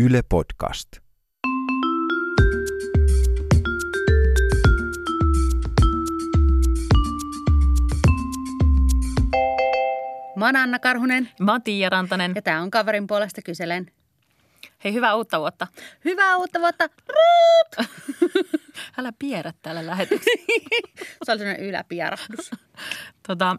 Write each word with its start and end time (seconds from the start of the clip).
Yle 0.00 0.22
Podcast. 0.28 0.88
Mä 10.36 10.44
oon 10.46 10.56
Anna 10.56 10.78
Karhunen 10.78 11.30
Mä 11.40 11.52
oon 11.52 11.62
Tiia 11.62 11.90
Rantanen. 11.90 12.32
ja 12.34 12.42
tää 12.42 12.62
on 12.62 12.70
kaverin 12.70 13.06
puolesta 13.06 13.42
kyselen. 13.42 13.92
Hei, 14.84 14.92
hyvää 14.92 15.14
uutta 15.14 15.40
vuotta. 15.40 15.66
Hyvää 16.04 16.36
uutta 16.36 16.60
vuotta! 16.60 16.88
Älä 18.98 19.12
pierä 19.18 19.52
täällä 19.62 19.86
lähetyksessä. 19.86 20.40
Se 21.24 21.32
oli 21.32 21.38
sellainen 21.38 21.66
yläpierahdus. 21.66 22.50
tota, 23.28 23.56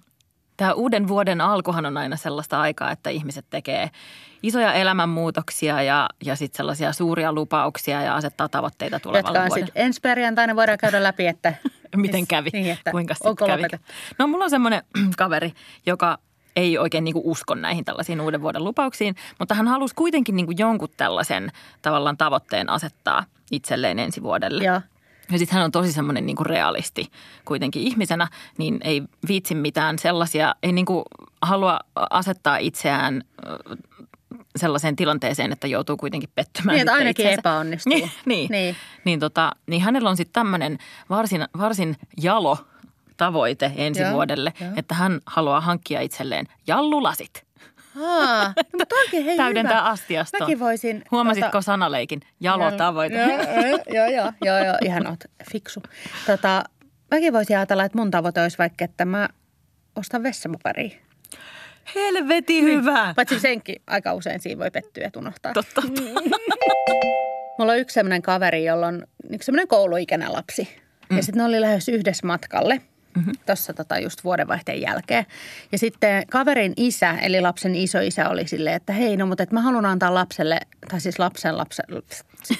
Tämä 0.59 0.73
uuden 0.73 1.07
vuoden 1.07 1.41
alkuhan 1.41 1.85
on 1.85 1.97
aina 1.97 2.15
sellaista 2.15 2.61
aikaa, 2.61 2.91
että 2.91 3.09
ihmiset 3.09 3.45
tekee 3.49 3.89
isoja 4.43 4.73
elämänmuutoksia 4.73 5.83
ja, 5.83 6.09
ja 6.25 6.35
sitten 6.35 6.57
sellaisia 6.57 6.93
suuria 6.93 7.33
lupauksia 7.33 8.01
ja 8.01 8.15
asettaa 8.15 8.49
tavoitteita 8.49 8.99
tulevalle 8.99 9.27
Jotka 9.27 9.41
on 9.41 9.47
vuodelle. 9.47 9.65
sitten 9.67 9.85
ensi 9.85 10.01
perjantaina 10.01 10.55
voidaan 10.55 10.77
käydä 10.77 11.03
läpi, 11.03 11.27
että 11.27 11.53
Miten 11.95 12.27
kävi? 12.27 12.49
Niin, 12.53 12.71
että 12.71 12.91
Kuinka 12.91 13.13
sitten 13.13 13.35
kävi? 13.35 13.51
lopetettu? 13.51 13.87
No 14.19 14.27
mulla 14.27 14.43
on 14.43 14.49
semmoinen 14.49 14.83
kaveri, 15.17 15.53
joka 15.85 16.17
ei 16.55 16.77
oikein 16.77 17.03
niin 17.03 17.15
usko 17.23 17.55
näihin 17.55 17.85
tällaisiin 17.85 18.21
uuden 18.21 18.41
vuoden 18.41 18.63
lupauksiin, 18.63 19.15
mutta 19.39 19.55
hän 19.55 19.67
halusi 19.67 19.95
kuitenkin 19.95 20.35
niin 20.35 20.57
jonkun 20.57 20.89
tällaisen 20.97 21.51
tavallaan 21.81 22.17
tavoitteen 22.17 22.69
asettaa 22.69 23.25
itselleen 23.51 23.99
ensi 23.99 24.23
vuodelle. 24.23 24.63
Joo. 24.63 24.81
Ja 25.31 25.37
sitten 25.37 25.55
hän 25.55 25.65
on 25.65 25.71
tosi 25.71 25.91
semmoinen 25.91 26.25
niin 26.25 26.45
realisti 26.45 27.11
kuitenkin 27.45 27.81
ihmisenä, 27.81 28.27
niin 28.57 28.79
ei 28.83 29.03
viitsi 29.27 29.55
mitään 29.55 29.99
sellaisia, 29.99 30.55
ei 30.63 30.71
niin 30.71 30.85
kuin 30.85 31.03
halua 31.41 31.79
asettaa 32.09 32.57
itseään 32.57 33.23
sellaiseen 34.55 34.95
tilanteeseen, 34.95 35.51
että 35.51 35.67
joutuu 35.67 35.97
kuitenkin 35.97 36.29
pettymään. 36.35 36.73
Niin, 36.75 36.81
että 36.81 36.93
ainakin 36.93 37.25
itseensä. 37.25 37.39
epäonnistuu. 37.39 37.93
Niin, 37.93 38.01
niin, 38.03 38.11
Niin. 38.25 38.51
niin. 38.51 38.75
Niin, 39.05 39.19
tota, 39.19 39.51
niin 39.67 39.81
hänellä 39.81 40.09
on 40.09 40.17
sitten 40.17 40.33
tämmöinen 40.33 40.77
varsin, 41.09 41.45
varsin 41.57 41.97
jalo 42.21 42.57
tavoite 43.17 43.71
ensi 43.75 44.01
Joo, 44.01 44.11
vuodelle, 44.11 44.53
joo. 44.61 44.71
että 44.75 44.95
hän 44.95 45.19
haluaa 45.25 45.61
hankkia 45.61 46.01
itselleen 46.01 46.45
jallulasit. 46.67 47.45
Aa, 48.01 48.47
no, 48.57 48.63
mutta 48.79 48.95
oikein 48.95 49.25
hei 49.25 49.37
Täydentää 49.37 49.77
hyvä. 49.81 49.89
astiastoon. 49.89 50.43
Mäkin 50.43 50.59
voisin... 50.59 51.03
Huomasitko 51.11 51.57
tota- 51.59 51.61
sanaleikin? 51.61 52.19
Jalo 52.39 52.71
tavoite. 52.71 53.15
Joo, 53.15 54.07
joo, 54.07 54.31
joo, 54.45 54.57
joo, 54.65 54.77
ihan 54.85 55.07
oot 55.07 55.19
fiksu. 55.51 55.83
Tota, 56.25 56.63
mäkin 57.11 57.33
voisin 57.33 57.57
ajatella, 57.57 57.83
että 57.83 57.97
mun 57.97 58.11
tavoite 58.11 58.41
olisi 58.41 58.57
vaikka, 58.57 58.85
että 58.85 59.05
mä 59.05 59.29
ostan 59.95 60.23
vessapaperia. 60.23 60.97
Helveti 61.95 62.61
hyvä. 62.61 63.13
Paitsi 63.15 63.39
senkin 63.39 63.75
aika 63.87 64.13
usein 64.13 64.39
siinä 64.39 64.59
voi 64.59 64.71
pettyä 64.71 65.03
ja 65.03 65.09
unohtaa. 65.17 65.53
Totta. 65.53 65.81
Mulla 67.57 67.71
on 67.71 67.79
yksi 67.79 67.93
sellainen 67.93 68.21
kaveri, 68.21 68.65
jolla 68.65 68.87
on 68.87 69.03
niin 69.29 69.43
semmoinen 69.43 69.67
kouluikäinen 69.67 70.33
lapsi. 70.33 70.69
Mm. 71.09 71.17
Ja 71.17 71.23
sitten 71.23 71.37
ne 71.37 71.45
oli 71.45 71.61
lähes 71.61 71.89
yhdessä 71.89 72.27
matkalle. 72.27 72.81
Mm-hmm. 73.19 73.33
Tuossa 73.45 73.73
tota 73.73 73.99
just 73.99 74.23
vuodenvaihteen 74.23 74.81
jälkeen. 74.81 75.25
Ja 75.71 75.77
sitten 75.77 76.27
kaverin 76.27 76.73
isä, 76.77 77.11
eli 77.21 77.41
lapsen 77.41 77.75
isoisä 77.75 78.29
oli 78.29 78.47
silleen, 78.47 78.75
että 78.75 78.93
hei 78.93 79.17
no 79.17 79.25
mutta 79.25 79.43
et 79.43 79.51
mä 79.51 79.61
haluan 79.61 79.85
antaa 79.85 80.13
lapselle, 80.13 80.59
tai 80.89 81.01
siis 81.01 81.19
lapsen 81.19 81.57
lapsen, 81.57 81.85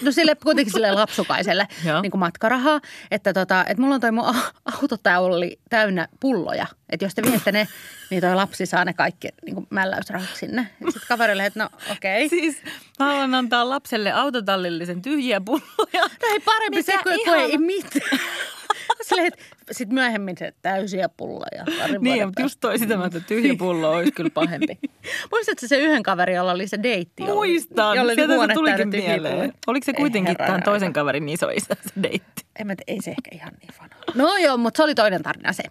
no 0.02 0.12
sille 0.12 0.36
kuitenkin 0.36 0.74
sille 0.74 0.92
lapsukaiselle 0.92 1.68
niin 2.02 2.12
kuin 2.12 2.20
matkarahaa. 2.20 2.82
Että 3.12 3.34
tota, 3.34 3.66
että 3.68 3.82
mulla 3.82 3.96
on 3.96 4.02
toi 4.02 4.12
mun 4.12 4.26
a- 4.26 4.52
autotäuli 4.66 5.60
täynnä 5.70 6.08
pulloja. 6.20 6.66
Että 6.90 7.06
jos 7.06 7.16
te 7.16 7.22
viette 7.22 7.52
ne, 7.52 7.68
niin 8.10 8.22
toi 8.22 8.36
lapsi 8.36 8.66
saa 8.66 8.86
ne 8.86 8.94
kaikki 8.94 9.28
niin 9.46 9.56
kuin 9.56 9.68
mälläysrahat 9.70 10.30
sinne. 10.36 10.68
Sitten 10.80 11.02
kaverille, 11.08 11.46
että 11.46 11.60
no 11.60 11.70
okei. 11.92 12.26
Okay. 12.26 12.40
Siis 12.40 12.62
mä 13.00 13.06
haluan 13.06 13.36
antaa 13.36 13.70
lapselle 13.70 14.12
autotallillisen 14.12 15.02
tyhjiä 15.02 15.42
pulloja. 15.42 16.02
No 16.02 16.28
ei 16.32 16.40
parempi 16.40 16.78
Mikä 16.78 16.92
se, 16.92 16.98
kun, 17.04 17.12
kun 17.12 17.14
ihana. 17.14 17.42
ei 17.42 17.58
mitään. 17.58 18.20
Silleen, 19.08 19.28
että 19.28 19.44
sitten 19.72 19.94
myöhemmin 19.94 20.38
se 20.38 20.54
täysiä 20.62 21.10
pulloja. 21.10 21.66
Niin, 22.00 22.28
mutta 22.28 22.42
just 22.42 22.60
toi 22.60 22.80
sitä, 22.80 23.00
että 23.06 23.20
tyhjä 23.20 23.56
pullo 23.58 23.92
olisi 23.92 24.12
kyllä 24.12 24.30
pahempi. 24.30 24.80
Muistatko 25.32 25.68
se 25.68 25.78
yhden 25.78 26.04
kaverin, 26.04 26.36
jolla 26.36 26.52
oli 26.52 26.68
se 26.68 26.84
deitti? 26.84 27.24
Muistan, 27.24 27.98
jolla 27.98 28.12
oli 28.12 28.16
sieltä 28.16 28.48
se 28.48 28.54
tulikin 28.54 28.90
mieleen. 28.90 29.54
Oliko 29.68 29.86
se 29.86 29.94
kuitenkin 29.94 30.28
herranen 30.28 30.48
tämän 30.48 30.64
toisen 30.64 30.94
kaverin 30.94 31.30
isoisä 31.30 31.76
se 31.82 32.04
deitti? 32.04 32.46
En 32.60 32.68
mä, 32.68 32.74
ei 32.88 33.02
se 33.02 33.12
ehkä 33.12 33.30
ihan 33.32 33.54
niin 33.62 33.74
fana. 33.74 33.96
No 34.16 34.38
joo, 34.38 34.58
mutta 34.58 34.78
se 34.78 34.84
oli 34.84 34.96
toinen 34.96 35.24
tarina 35.24 35.54
se. 35.54 35.64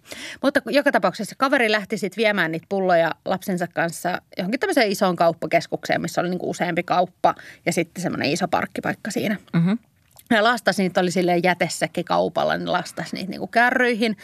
Mutta 0.42 0.60
joka 0.66 0.92
tapauksessa 0.92 1.34
kaveri 1.38 1.72
lähti 1.72 1.98
sitten 1.98 2.22
viemään 2.22 2.52
niitä 2.52 2.66
pulloja 2.68 3.10
lapsensa 3.24 3.66
kanssa 3.66 4.22
johonkin 4.38 4.60
tämmöiseen 4.60 4.90
isoon 4.90 5.16
kauppakeskukseen, 5.16 6.00
missä 6.00 6.20
oli 6.20 6.30
niinku 6.30 6.50
useampi 6.50 6.82
kauppa 6.82 7.34
ja 7.66 7.72
sitten 7.72 8.02
semmoinen 8.02 8.30
iso 8.30 8.48
parkkipaikka 8.48 9.10
siinä. 9.10 9.36
Mm-hmm. 9.52 9.78
Ja 10.30 10.44
lastasi 10.44 10.82
niitä 10.82 11.00
oli 11.00 11.10
silleen 11.10 11.42
jätessäkin 11.42 12.04
kaupalla, 12.04 12.56
niin 12.56 12.72
lastasi 12.72 13.16
niitä 13.16 13.30
niinku 13.30 13.46
kärryihin. 13.46 14.16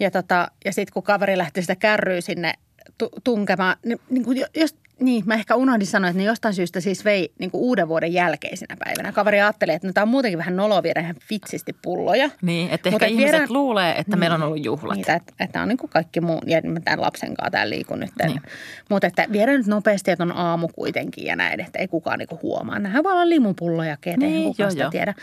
Ja, 0.00 0.10
tota, 0.10 0.50
ja 0.64 0.72
sitten 0.72 0.92
kun 0.92 1.02
kaveri 1.02 1.38
lähti 1.38 1.60
sitä 1.60 1.76
kärryä 1.76 2.20
sinne 2.20 2.54
tu- 2.98 3.10
tunkemaan, 3.24 3.76
niin, 3.84 4.00
niin, 4.10 4.24
kuin 4.24 4.38
jo- 4.38 4.46
jos, 4.56 4.76
niin 5.02 5.22
mä 5.26 5.34
ehkä 5.34 5.54
unohdin 5.54 5.86
sanoa, 5.86 6.10
että 6.10 6.18
ne 6.18 6.24
jostain 6.24 6.54
syystä 6.54 6.80
siis 6.80 7.04
vei 7.04 7.32
niin 7.38 7.50
uuden 7.52 7.88
vuoden 7.88 8.12
jälkeisenä 8.12 8.76
päivänä. 8.84 9.12
Kaveri 9.12 9.40
ajatteli, 9.40 9.72
että 9.72 9.88
no, 9.88 9.92
tämä 9.92 10.02
on 10.02 10.08
muutenkin 10.08 10.38
vähän 10.38 10.56
noloa 10.56 10.82
viedä 10.82 11.00
ihan 11.00 11.16
vitsisti 11.30 11.72
pulloja. 11.82 12.30
Niin, 12.42 12.70
että 12.70 12.90
Mutta 12.90 13.04
ehkä 13.04 13.06
et 13.06 13.10
ihmiset 13.12 13.32
viedään- 13.32 13.52
luulee, 13.52 13.94
että 13.98 14.16
meillä 14.16 14.34
on 14.34 14.42
ollut 14.42 14.64
juhlat. 14.64 14.96
Niitä, 14.96 15.14
että, 15.14 15.32
että 15.40 15.62
on 15.62 15.68
niin 15.68 15.78
kuin 15.78 15.90
kaikki 15.90 16.20
muu, 16.20 16.40
ja 16.46 16.60
mä 16.64 16.80
tämän 16.80 17.00
lapsen 17.00 17.34
kanssa 17.34 17.50
täällä 17.50 17.70
liikun 17.70 18.00
nyt. 18.00 18.10
Niin. 18.18 18.28
Niin. 18.30 18.42
Mutta 18.90 19.06
että 19.06 19.26
viedään 19.32 19.56
nyt 19.58 19.66
nopeasti, 19.66 20.10
että 20.10 20.24
on 20.24 20.32
aamu 20.36 20.68
kuitenkin 20.68 21.24
ja 21.26 21.36
näin, 21.36 21.60
että 21.60 21.78
ei 21.78 21.88
kukaan 21.88 22.18
niin 22.18 22.28
kuin 22.28 22.42
huomaa. 22.42 22.78
Nämähän 22.78 23.04
voi 23.04 23.12
olla 23.12 23.28
limupulloja, 23.28 23.96
ketä 24.00 24.16
Niin, 24.16 24.32
niin, 24.32 24.44
kukaan 24.48 24.64
joo, 24.64 24.70
sitä 24.70 24.82
joo. 24.82 24.90
tiedä. 24.90 25.14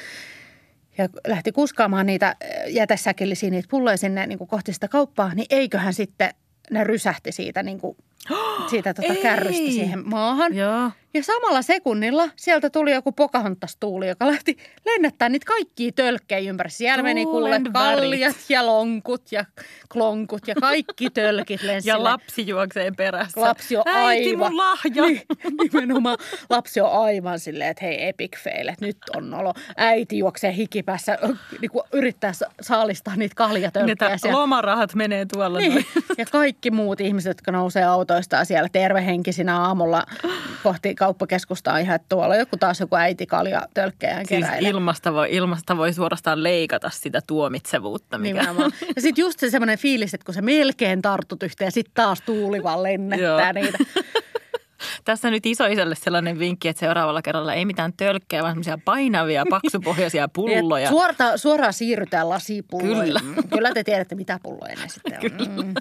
Ja 0.98 1.10
lähti 1.28 1.52
kuskaamaan 1.52 2.06
niitä 2.06 2.36
jätesäkillisiä 2.68 3.50
niitä 3.50 3.68
pulloja 3.72 3.98
sinne 3.98 4.28
niin 4.28 4.38
kuin 4.38 4.48
kohti 4.48 4.74
sitä 4.74 4.88
kauppaa, 4.88 5.34
niin 5.34 5.46
eiköhän 5.50 5.94
sitten 5.94 6.30
ne 6.72 6.84
rysähti 6.84 7.32
siitä, 7.32 7.64
niin 7.64 7.80
kuin, 7.80 7.98
siitä 8.70 8.94
tota 8.94 9.14
Ei! 9.14 9.22
kärrystä 9.22 9.72
siihen 9.72 10.10
maahan. 10.10 10.56
Joo. 10.56 10.92
Ja 11.14 11.24
samalla 11.24 11.62
sekunnilla 11.62 12.30
sieltä 12.36 12.70
tuli 12.70 12.92
joku 12.92 13.12
Pocahontas-tuuli, 13.12 14.08
joka 14.08 14.28
lähti 14.28 14.58
lennättää 14.86 15.30
niitä 15.30 15.46
kaikkia 15.46 15.92
tölkkejä 15.96 16.50
ympäri. 16.50 16.70
Siellä 16.70 17.04
meni 17.04 17.26
kuule 17.26 17.62
kaljat 17.74 18.36
ja 18.50 18.66
lonkut 18.66 19.32
ja 19.32 19.46
klonkut 19.94 20.48
ja 20.48 20.56
kaikki 20.56 21.10
tölkit 21.10 21.62
lensi. 21.64 21.90
Ja 21.90 22.04
lapsi 22.04 22.48
juoksee 22.48 22.92
perässä. 22.98 23.42
Lapsi 23.42 23.78
on 23.78 23.84
Äiti, 23.86 24.30
aivan. 24.30 24.48
mun 24.52 24.58
lahja. 24.58 25.04
Niin, 25.06 25.22
nimenomaan. 25.62 26.18
Lapsi 26.50 26.82
on 26.82 26.92
aivan 26.92 27.40
silleen, 27.40 27.70
että 27.70 27.86
hei 27.86 28.08
epic 28.08 28.38
fail, 28.44 28.68
että 28.68 28.86
nyt 28.86 28.98
on 29.16 29.30
nolo. 29.30 29.54
Äiti 29.78 30.18
juoksee 30.18 30.56
hikipäässä, 30.56 31.18
niin 31.62 31.72
kuin 31.72 31.84
yrittää 31.94 32.34
sa- 32.34 32.52
saalistaa 32.62 33.16
niitä 33.16 33.36
kaljatölkkejä. 33.36 34.18
Siellä. 34.18 34.40
lomarahat 34.40 34.96
menee 34.96 35.26
tuolla 35.34 35.60
Niin. 35.60 35.72
noin. 35.74 35.86
Ja 36.18 36.26
kaikki 36.26 36.72
muut 36.72 37.02
ihmiset, 37.02 37.30
jotka 37.30 37.52
nousee 37.52 37.84
autoistaan 37.84 38.46
siellä 38.46 38.70
tervehenkisinä 38.72 39.60
aamulla 39.62 40.04
kohti 40.64 40.96
kauppakeskusta 41.00 41.74
on 41.74 41.80
ihan, 41.80 42.00
tuolla 42.10 42.36
joku 42.36 42.58
taas 42.58 42.80
joku 42.80 42.96
äiti 42.96 43.26
kalja 43.26 43.62
tölkkejään 43.74 44.26
Siis 44.26 44.46
keräilee. 44.46 44.70
ilmasta 44.70 45.14
voi, 45.14 45.28
ilmasta 45.32 45.78
voi 45.78 45.94
suorastaan 45.94 46.44
leikata 46.44 46.90
sitä 46.90 47.22
tuomitsevuutta. 47.28 48.18
Mikä... 48.18 48.40
Nimenomaan. 48.40 48.72
Ja 48.96 49.02
sitten 49.02 49.22
just 49.22 49.40
se 49.40 49.50
semmoinen 49.50 49.78
fiilis, 49.78 50.14
että 50.14 50.26
kun 50.26 50.34
sä 50.34 50.42
melkein 50.42 51.02
tartut 51.02 51.44
yhteen 51.44 51.68
ja 51.68 51.72
sitten 51.72 51.94
taas 51.94 52.22
tuuli 52.22 52.64
vaan 52.64 52.84
lennättää 52.84 53.54
niitä. 53.54 53.78
Tässä 55.06 55.30
nyt 55.32 55.46
isoisälle 55.46 55.96
sellainen 55.96 56.40
vinkki, 56.40 56.68
että 56.68 56.80
seuraavalla 56.80 57.22
kerralla 57.22 57.54
ei 57.54 57.66
mitään 57.66 57.94
tölkkejä, 57.98 58.42
vaan 58.42 58.52
semmoisia 58.52 58.78
painavia, 58.86 59.44
paksupohjaisia 59.50 60.28
pulloja. 60.36 60.84
Ja 60.84 60.90
Suorta, 60.90 61.38
suoraan 61.38 61.74
siirrytään 61.74 62.30
lasipulloihin. 62.30 63.04
Kyllä. 63.04 63.22
Kyllä 63.50 63.72
te 63.74 63.84
tiedätte, 63.84 64.16
mitä 64.16 64.40
pulloja 64.44 64.76
ne 64.76 64.88
sitten 64.90 65.20
on. 65.40 65.50
Mm. 65.66 65.74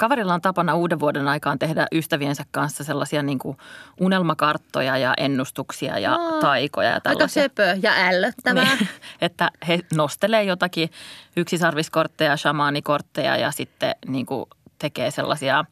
Kaverilla 0.00 0.34
on 0.34 0.40
tapana 0.40 0.74
uuden 0.74 1.00
vuoden 1.00 1.28
aikaan 1.28 1.58
tehdä 1.58 1.86
ystäviensä 1.92 2.44
kanssa 2.50 2.84
sellaisia 2.84 3.22
niin 3.22 3.38
kuin 3.38 3.56
unelmakarttoja 4.00 4.98
ja 4.98 5.14
ennustuksia 5.16 5.98
ja 5.98 6.14
Aa, 6.14 6.40
taikoja 6.40 6.90
ja 6.90 7.00
Aika 7.04 7.28
söpö 7.28 7.76
ja 7.82 7.92
ällöttävää. 8.08 8.64
Niin, 8.64 8.88
että 9.20 9.50
he 9.68 9.80
nostelee 9.94 10.44
jotakin 10.44 10.90
yksisarviskortteja, 11.36 12.36
shamaanikortteja 12.36 13.36
ja 13.36 13.50
sitten 13.50 13.94
niin 14.06 14.26
kuin 14.26 14.46
tekee 14.78 15.10
sellaisia 15.10 15.64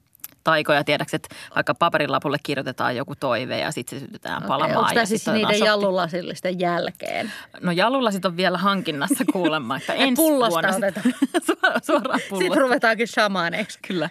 taikoja. 0.48 0.84
Tiedätkö, 0.84 1.16
että 1.16 1.34
vaikka 1.54 1.74
paperilapulle 1.74 2.36
kirjoitetaan 2.42 2.96
joku 2.96 3.14
toive 3.14 3.58
ja 3.58 3.72
sitten 3.72 4.00
se 4.00 4.04
sytytään 4.04 4.42
palamaan. 4.42 4.76
Onko 4.78 4.90
tämä 4.94 5.06
siis 5.06 5.26
niiden 5.26 5.58
jallulasillisten 5.58 6.60
jälkeen? 6.60 7.32
No 7.60 7.72
jallulasit 7.72 8.24
on 8.24 8.36
vielä 8.36 8.58
hankinnassa 8.58 9.24
kuulemma, 9.32 9.76
että 9.76 9.92
ensi 10.04 10.14
pullosta 10.16 10.68
vuonna 10.68 10.76
otetaan. 10.76 11.14
suoraan, 11.46 11.80
suoraan 11.84 12.18
Sitten 12.20 12.38
pullosta. 12.38 12.60
ruvetaankin 12.60 13.08
shamaaneiksi. 13.08 13.78
Kyllä. 13.88 14.10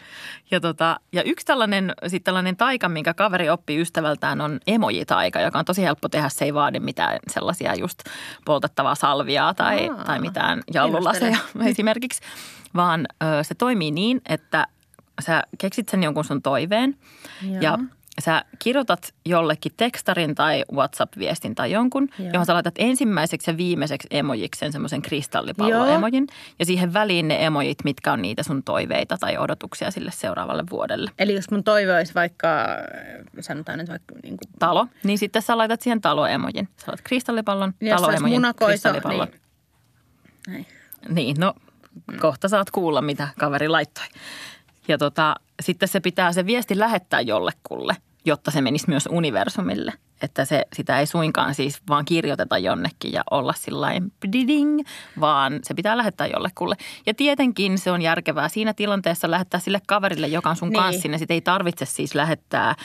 Ja, 0.52 0.60
tota, 0.60 1.00
ja 1.14 1.24
yksi 1.24 1.46
tällainen, 1.46 1.94
sit 2.08 2.24
tällainen 2.24 2.58
taika, 2.58 2.90
minkä 2.90 3.14
kaveri 3.14 3.50
oppi 3.50 3.82
ystävältään, 3.82 4.42
on 4.42 4.60
emoji-taika, 4.68 5.42
joka 5.42 5.60
on 5.60 5.66
tosi 5.66 5.84
helppo 5.84 6.10
tehdä. 6.10 6.30
Se 6.30 6.46
ei 6.46 6.54
vaadi 6.54 6.80
mitään 6.80 7.20
sellaisia 7.30 7.76
just 7.76 8.00
poltettavaa 8.46 8.96
salviaa 8.96 9.54
tai, 9.54 9.90
Aa, 9.90 10.04
tai 10.04 10.20
mitään 10.20 10.64
jallulaseja 10.74 11.38
esimerkiksi, 11.72 12.22
vaan 12.76 13.08
ö, 13.24 13.44
se 13.44 13.56
toimii 13.56 13.92
niin, 13.92 14.22
että 14.30 14.68
sä 15.22 15.44
keksit 15.58 15.90
sen 15.90 16.04
jonkun 16.04 16.24
sun 16.24 16.42
toiveen 16.42 16.98
Joo. 17.42 17.62
ja 17.62 17.78
sä 18.20 18.46
kirjoitat 18.60 19.14
jollekin 19.26 19.72
tekstarin 19.78 20.36
tai 20.36 20.64
WhatsApp-viestin 20.74 21.56
tai 21.56 21.72
jonkun, 21.72 22.10
Joo. 22.20 22.30
johon 22.34 22.46
sä 22.46 22.54
laitat 22.54 22.76
ensimmäiseksi 22.78 23.52
ja 23.52 23.58
viimeiseksi 23.58 24.08
emojiksi 24.12 24.60
sen 24.60 24.72
semmoisen 24.72 25.02
kristallipallo-emojin. 25.02 26.28
Ja 26.60 26.66
siihen 26.66 26.94
väliin 26.94 27.28
ne 27.28 27.46
emojit, 27.46 27.78
mitkä 27.84 28.14
on 28.14 28.22
niitä 28.22 28.44
sun 28.44 28.64
toiveita 28.64 29.18
tai 29.18 29.38
odotuksia 29.38 29.92
sille 29.92 30.12
seuraavalle 30.12 30.64
vuodelle. 30.70 31.12
Eli 31.20 31.36
jos 31.36 31.52
mun 31.52 31.64
toive 31.64 31.98
olisi 31.98 32.14
vaikka, 32.14 32.68
sanotaan 33.40 33.80
nyt 33.80 33.90
vaikka 33.90 34.16
niin 34.24 34.38
kuin, 34.38 34.54
Talo, 34.60 34.88
niin 35.04 35.18
sitten 35.18 35.42
sä 35.42 35.58
laitat 35.58 35.82
siihen 35.82 36.02
taloemojin. 36.02 36.70
Sä 36.78 36.86
laitat 36.88 37.06
kristallipallon, 37.06 37.74
se 37.80 37.94
olisi 37.94 38.04
taloemojin, 38.04 38.42
kristallipallon. 38.68 39.28
niin, 39.28 39.38
näin. 40.48 40.66
Niin, 41.10 41.36
no 41.40 41.54
kohta 42.22 42.48
saat 42.48 42.72
kuulla, 42.72 43.02
mitä 43.02 43.28
kaveri 43.40 43.68
laittoi. 43.68 44.06
Ja 44.88 44.98
tota, 44.98 45.36
sitten 45.62 45.90
se 45.90 46.00
pitää 46.00 46.32
se 46.34 46.46
viesti 46.46 46.80
lähettää 46.80 47.22
jollekulle, 47.22 47.96
jotta 48.26 48.52
se 48.52 48.62
menisi 48.62 48.86
myös 48.90 49.08
universumille. 49.12 49.94
Että 50.22 50.46
se, 50.46 50.66
sitä 50.74 51.00
ei 51.00 51.06
suinkaan 51.06 51.56
siis 51.56 51.82
vaan 51.90 52.06
kirjoiteta 52.06 52.58
jonnekin 52.58 53.12
ja 53.12 53.24
olla 53.32 53.54
sillain 53.54 54.14
ding, 54.32 54.80
vaan 55.20 55.60
se 55.64 55.74
pitää 55.74 55.98
lähettää 55.98 56.28
jollekulle. 56.28 56.76
Ja 57.06 57.14
tietenkin 57.14 57.78
se 57.78 57.92
on 57.92 58.02
järkevää 58.02 58.50
siinä 58.50 58.74
tilanteessa 58.74 59.32
lähettää 59.32 59.60
sille 59.60 59.82
kaverille, 59.88 60.28
joka 60.28 60.50
on 60.50 60.56
sun 60.56 60.70
Niin. 60.70 60.82
kanssa 60.82 61.02
sinne. 61.02 61.18
Sitä 61.18 61.34
ei 61.34 61.42
tarvitse 61.42 61.86
siis 61.86 62.16
lähettää 62.16 62.76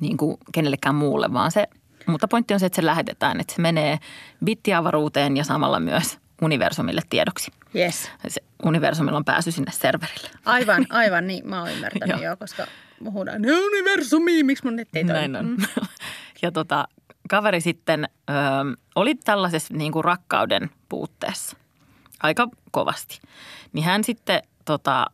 niin 0.00 0.16
kuin 0.16 0.36
kenellekään 0.52 0.94
muulle, 0.94 1.32
vaan 1.32 1.50
se, 1.52 1.66
mutta 2.06 2.28
pointti 2.28 2.54
on 2.54 2.60
se, 2.60 2.66
että 2.66 2.76
se 2.76 2.86
lähetetään, 2.86 3.40
että 3.40 3.54
se 3.54 3.62
menee 3.62 3.98
bittiavaruuteen 4.44 5.36
ja 5.36 5.44
samalla 5.44 5.80
myös 5.80 6.18
universumille 6.42 7.00
tiedoksi. 7.10 7.50
Yes. 7.76 8.10
Se 8.28 8.40
universumilla 8.64 9.16
on 9.16 9.24
pääsy 9.24 9.50
sinne 9.50 9.72
serverille. 9.72 10.30
Aivan, 10.44 10.86
aivan 10.90 11.26
niin. 11.26 11.48
Mä 11.48 11.60
oon 11.60 11.70
ymmärtänyt 11.70 12.22
jo, 12.24 12.36
koska 12.36 12.66
huudaan, 13.10 13.42
ne 13.42 13.52
universumi, 13.52 14.42
miksi 14.42 14.64
mun 14.64 14.76
netti 14.76 14.98
ei 14.98 15.04
toimi? 15.04 15.28
Näin 15.28 15.36
on. 15.36 15.56
Ja 16.42 16.52
tota, 16.52 16.88
kaveri 17.28 17.60
sitten 17.60 18.08
ö, 18.30 18.32
oli 18.94 19.14
tällaisessa 19.14 19.74
niin 19.74 19.92
kuin 19.92 20.04
rakkauden 20.04 20.70
puutteessa 20.88 21.56
aika 22.22 22.48
kovasti. 22.70 23.20
Niin 23.72 23.84
hän 23.84 24.04
sitten 24.04 24.42
tota, 24.64 25.06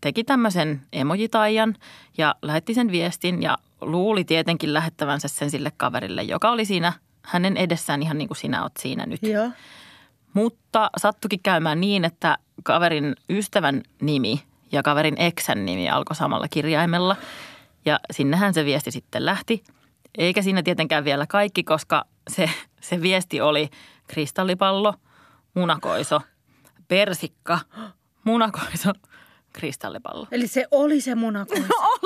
teki 0.00 0.24
tämmöisen 0.24 0.82
emojitaian 0.92 1.74
ja 2.18 2.34
lähetti 2.42 2.74
sen 2.74 2.92
viestin 2.92 3.42
ja 3.42 3.58
luuli 3.80 4.24
tietenkin 4.24 4.74
lähettävänsä 4.74 5.28
sen 5.28 5.50
sille 5.50 5.72
kaverille, 5.76 6.22
joka 6.22 6.50
oli 6.50 6.64
siinä 6.64 6.92
hänen 7.22 7.56
edessään 7.56 8.02
ihan 8.02 8.18
niin 8.18 8.28
kuin 8.28 8.38
sinä 8.38 8.62
oot 8.62 8.72
siinä 8.78 9.06
nyt. 9.06 9.22
Joo. 9.22 9.50
Mutta 10.34 10.90
sattukin 10.98 11.40
käymään 11.42 11.80
niin, 11.80 12.04
että 12.04 12.38
kaverin 12.62 13.16
ystävän 13.30 13.82
nimi 14.00 14.42
ja 14.72 14.82
kaverin 14.82 15.14
eksän 15.18 15.66
nimi 15.66 15.90
alkoi 15.90 16.16
samalla 16.16 16.48
kirjaimella. 16.48 17.16
Ja 17.84 18.00
sinnehän 18.10 18.54
se 18.54 18.64
viesti 18.64 18.90
sitten 18.90 19.26
lähti. 19.26 19.64
Eikä 20.18 20.42
siinä 20.42 20.62
tietenkään 20.62 21.04
vielä 21.04 21.26
kaikki, 21.26 21.64
koska 21.64 22.04
se, 22.30 22.50
se 22.80 23.02
viesti 23.02 23.40
oli 23.40 23.70
kristallipallo, 24.06 24.94
munakoiso, 25.54 26.20
persikka, 26.88 27.58
munakoiso, 28.24 28.92
kristallipallo. 29.52 30.26
Eli 30.30 30.46
se 30.46 30.66
oli 30.70 31.00
se 31.00 31.14
munakoiso. 31.14 31.64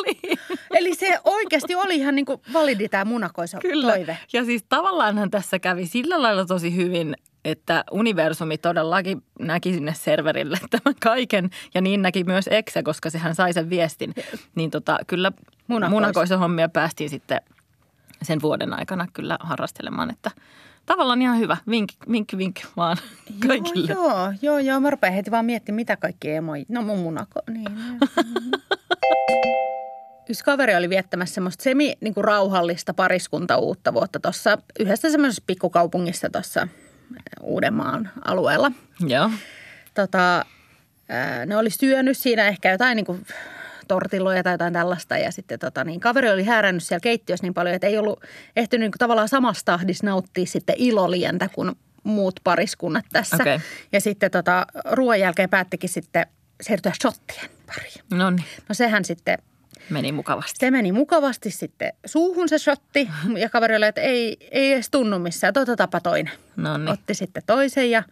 Eli 0.73 0.95
se 0.95 1.19
oikeasti 1.25 1.75
oli 1.75 1.97
ihan 1.97 2.15
niin 2.15 2.27
kuin 2.27 2.41
validi 2.53 2.89
tämä 2.89 3.05
munakoiso 3.05 3.59
Kyllä. 3.61 3.93
toive. 3.93 4.19
Ja 4.33 4.45
siis 4.45 4.65
tavallaanhan 4.69 5.31
tässä 5.31 5.59
kävi 5.59 5.87
sillä 5.87 6.23
lailla 6.23 6.47
tosi 6.47 6.77
hyvin, 6.77 7.17
että 7.45 7.85
universumi 7.91 8.59
todellakin 8.59 9.23
näki 9.39 9.73
sinne 9.73 9.95
serverille 9.95 10.59
tämän 10.71 10.95
kaiken. 11.03 11.51
Ja 11.75 11.81
niin 11.81 12.03
näki 12.03 12.25
myös 12.25 12.45
Exe, 12.51 12.83
koska 12.83 13.11
sehän 13.11 13.35
sai 13.35 13.53
sen 13.53 13.71
viestin. 13.71 14.15
Niin 14.55 14.71
tota, 14.71 14.99
kyllä 15.07 15.33
Munakoiso. 15.67 15.95
munakoiso 15.97 16.39
hommia 16.39 16.69
päästiin 16.69 17.11
sitten 17.11 17.41
sen 18.23 18.43
vuoden 18.43 18.73
aikana 18.73 19.07
kyllä 19.13 19.37
harrastelemaan. 19.41 20.11
Että 20.11 20.31
tavallaan 20.87 21.23
ihan 21.23 21.39
hyvä. 21.39 21.57
Vink, 21.71 21.91
vink, 22.13 22.29
vink 22.39 22.57
vaan 22.77 22.97
kaikille. 23.49 23.93
Joo, 23.93 24.09
joo, 24.09 24.33
joo, 24.43 24.59
joo. 24.59 24.81
Mä 24.81 24.91
rupean 24.91 25.13
heti 25.13 25.31
vaan 25.31 25.45
miettimään, 25.45 25.77
mitä 25.77 25.97
kaikki 25.97 26.31
emojit. 26.31 26.69
No 26.69 26.83
mun 26.83 26.99
munako, 26.99 27.41
niin. 27.51 27.69
Yksi 30.29 30.45
kaveri 30.45 30.75
oli 30.75 30.89
viettämässä 30.89 31.35
semmoista 31.35 31.63
semi 31.63 31.95
niin 32.01 32.15
kuin 32.15 32.25
rauhallista 32.25 32.95
pariskunta 32.95 33.57
uutta 33.57 33.95
vuotta 33.95 34.21
tuossa 34.21 34.59
yhdessä 34.81 35.11
semmoisessa 35.11 35.43
pikkukaupungissa 35.47 36.31
tuossa 36.31 36.69
Uudenmaan 37.41 38.11
alueella. 38.25 38.73
Joo. 39.07 39.31
Tota, 39.95 40.45
ää, 41.09 41.47
ne 41.47 41.57
oli 41.57 41.71
syönyt 41.71 42.19
siinä 42.19 42.49
ehkä 42.49 42.71
jotain 42.71 42.97
niin 42.97 43.07
kuin 43.07 43.27
tortilloja 43.89 44.43
tai 44.43 44.55
jotain 44.55 44.73
tällaista. 44.73 45.19
Ja 45.19 45.33
sitten 45.33 45.59
tota, 45.59 45.85
niin 45.85 46.01
kaveri 46.01 46.31
oli 46.31 46.45
häärännyt 46.45 46.83
siellä 46.83 47.01
keittiössä 47.01 47.45
niin 47.45 47.55
paljon, 47.55 47.75
että 47.75 47.87
ei 47.87 47.99
ollut 47.99 48.25
ehtinyt 48.57 48.81
niin 48.81 48.93
kuin 48.93 48.99
tavallaan 48.99 49.29
samassa 49.29 49.65
tahdissa 49.65 50.07
nauttia 50.07 50.47
sitten 50.47 50.75
ilolientä 50.79 51.49
kuin 51.55 51.73
muut 52.05 52.41
pariskunnat 52.45 53.05
tässä. 53.13 53.37
Okei. 53.41 53.59
Ja 53.93 54.01
sitten 54.01 54.31
tota, 54.31 54.67
ruoan 54.91 55.21
jälkeen 55.21 55.51
päättikin 55.51 55.91
sitten 55.91 56.27
siirtyä 56.61 56.93
shottien 57.03 57.51
pariin. 57.67 58.05
No 58.11 58.31
niin, 58.31 58.47
No 58.69 58.75
sehän 58.75 59.05
sitten, 59.05 59.39
meni 59.91 60.13
mukavasti. 60.13 60.59
se 60.59 60.71
meni 60.71 60.93
mukavasti 60.93 61.51
sitten 61.51 61.93
suuhun 62.07 62.49
se 62.49 62.59
shotti. 62.59 63.09
Ja 63.39 63.49
kaveri 63.49 63.77
oli, 63.77 63.87
että 63.87 64.01
ei, 64.01 64.37
ei 64.51 64.73
edes 64.73 64.91
tunnu 64.91 65.19
missään, 65.19 65.53
otetaanpa 65.57 66.01
toinen 66.01 66.33
No 66.57 66.77
niin. 66.79 66.89
otti 66.89 67.15
sitten 67.15 67.43
toisen 67.47 67.91
ja 67.91 68.03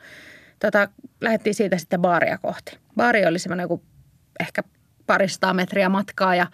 tota, 0.58 0.88
lähdettiin 1.20 1.54
siitä 1.54 1.78
sitten 1.78 2.00
baaria 2.00 2.38
kohti. 2.38 2.78
Baari 2.96 3.26
oli 3.26 3.38
semmoinen 3.38 3.64
joku 3.64 3.82
ehkä 4.40 4.62
paristaa 5.06 5.54
metriä 5.54 5.88
matkaa 5.88 6.34
ja 6.34 6.46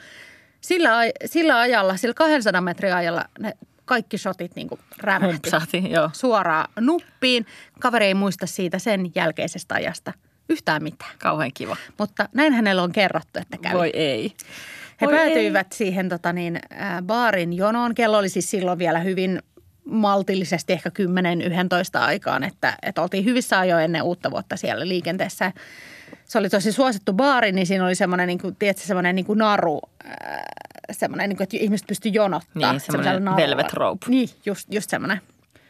sillä, 0.60 0.90
sillä 1.24 1.58
ajalla, 1.60 1.96
sillä 1.96 2.14
200 2.14 2.60
metriä 2.60 2.96
ajalla 2.96 3.24
ne 3.38 3.52
kaikki 3.84 4.18
shotit 4.18 4.56
niin 4.56 4.68
kuin 4.68 4.80
rämähti 4.98 5.32
Humpsahti, 5.32 5.90
joo. 5.90 6.10
suoraan 6.12 6.68
nuppiin. 6.80 7.46
Kaveri 7.80 8.06
ei 8.06 8.14
muista 8.14 8.46
siitä 8.46 8.78
sen 8.78 9.12
jälkeisestä 9.14 9.74
ajasta 9.74 10.12
yhtään 10.48 10.82
mitään. 10.82 11.10
Kauhean 11.18 11.50
kiva. 11.54 11.76
Mutta 11.98 12.28
näin 12.32 12.52
hänellä 12.52 12.82
on 12.82 12.92
kerrottu, 12.92 13.38
että 13.38 13.58
kävi. 13.58 13.74
Voi 13.74 13.90
ei. 13.94 14.32
He 15.00 15.06
Voi 15.06 15.14
päätyivät 15.14 15.72
siihen 15.72 16.08
tota 16.08 16.32
niin, 16.32 16.58
ää, 16.70 17.02
baarin 17.02 17.52
jonoon. 17.52 17.94
Kello 17.94 18.19
oli 18.19 18.28
siis 18.28 18.50
silloin 18.50 18.78
vielä 18.78 18.98
hyvin 18.98 19.43
maltillisesti 19.84 20.72
ehkä 20.72 20.90
10-11 21.98 21.98
aikaan, 21.98 22.44
että, 22.44 22.76
että 22.82 23.02
oltiin 23.02 23.25
hyvissä 23.25 23.58
ajoin 23.58 23.84
ennen 23.84 24.02
uutta 24.02 24.31
vuotta 24.31 24.56
siellä 24.56 24.88
liikenteessä. 24.88 25.52
Se 26.25 26.38
oli 26.38 26.48
tosi 26.48 26.72
suosittu 26.72 27.12
baari, 27.12 27.52
niin 27.52 27.66
siinä 27.66 27.84
oli 27.84 27.94
semmoinen, 27.94 28.26
niin 28.26 28.38
kuin, 28.38 28.56
tiedätkö, 28.56 28.82
semmoinen 28.87 29.16
niin 29.16 29.26
kuin 29.26 29.38
naru, 29.38 29.81
ää, 30.04 30.44
semmoinen, 30.90 31.28
niin 31.28 31.37
kuin, 31.37 31.44
että 31.44 31.56
ihmiset 31.56 31.87
pystyi 31.87 32.14
jonottaa. 32.14 32.72
Niin, 32.72 32.81
semmoinen 32.81 33.37
velvet 33.37 33.72
rope. 33.72 34.06
Niin, 34.08 34.28
just, 34.46 34.75
just 34.75 34.90
semmoinen. 34.90 35.20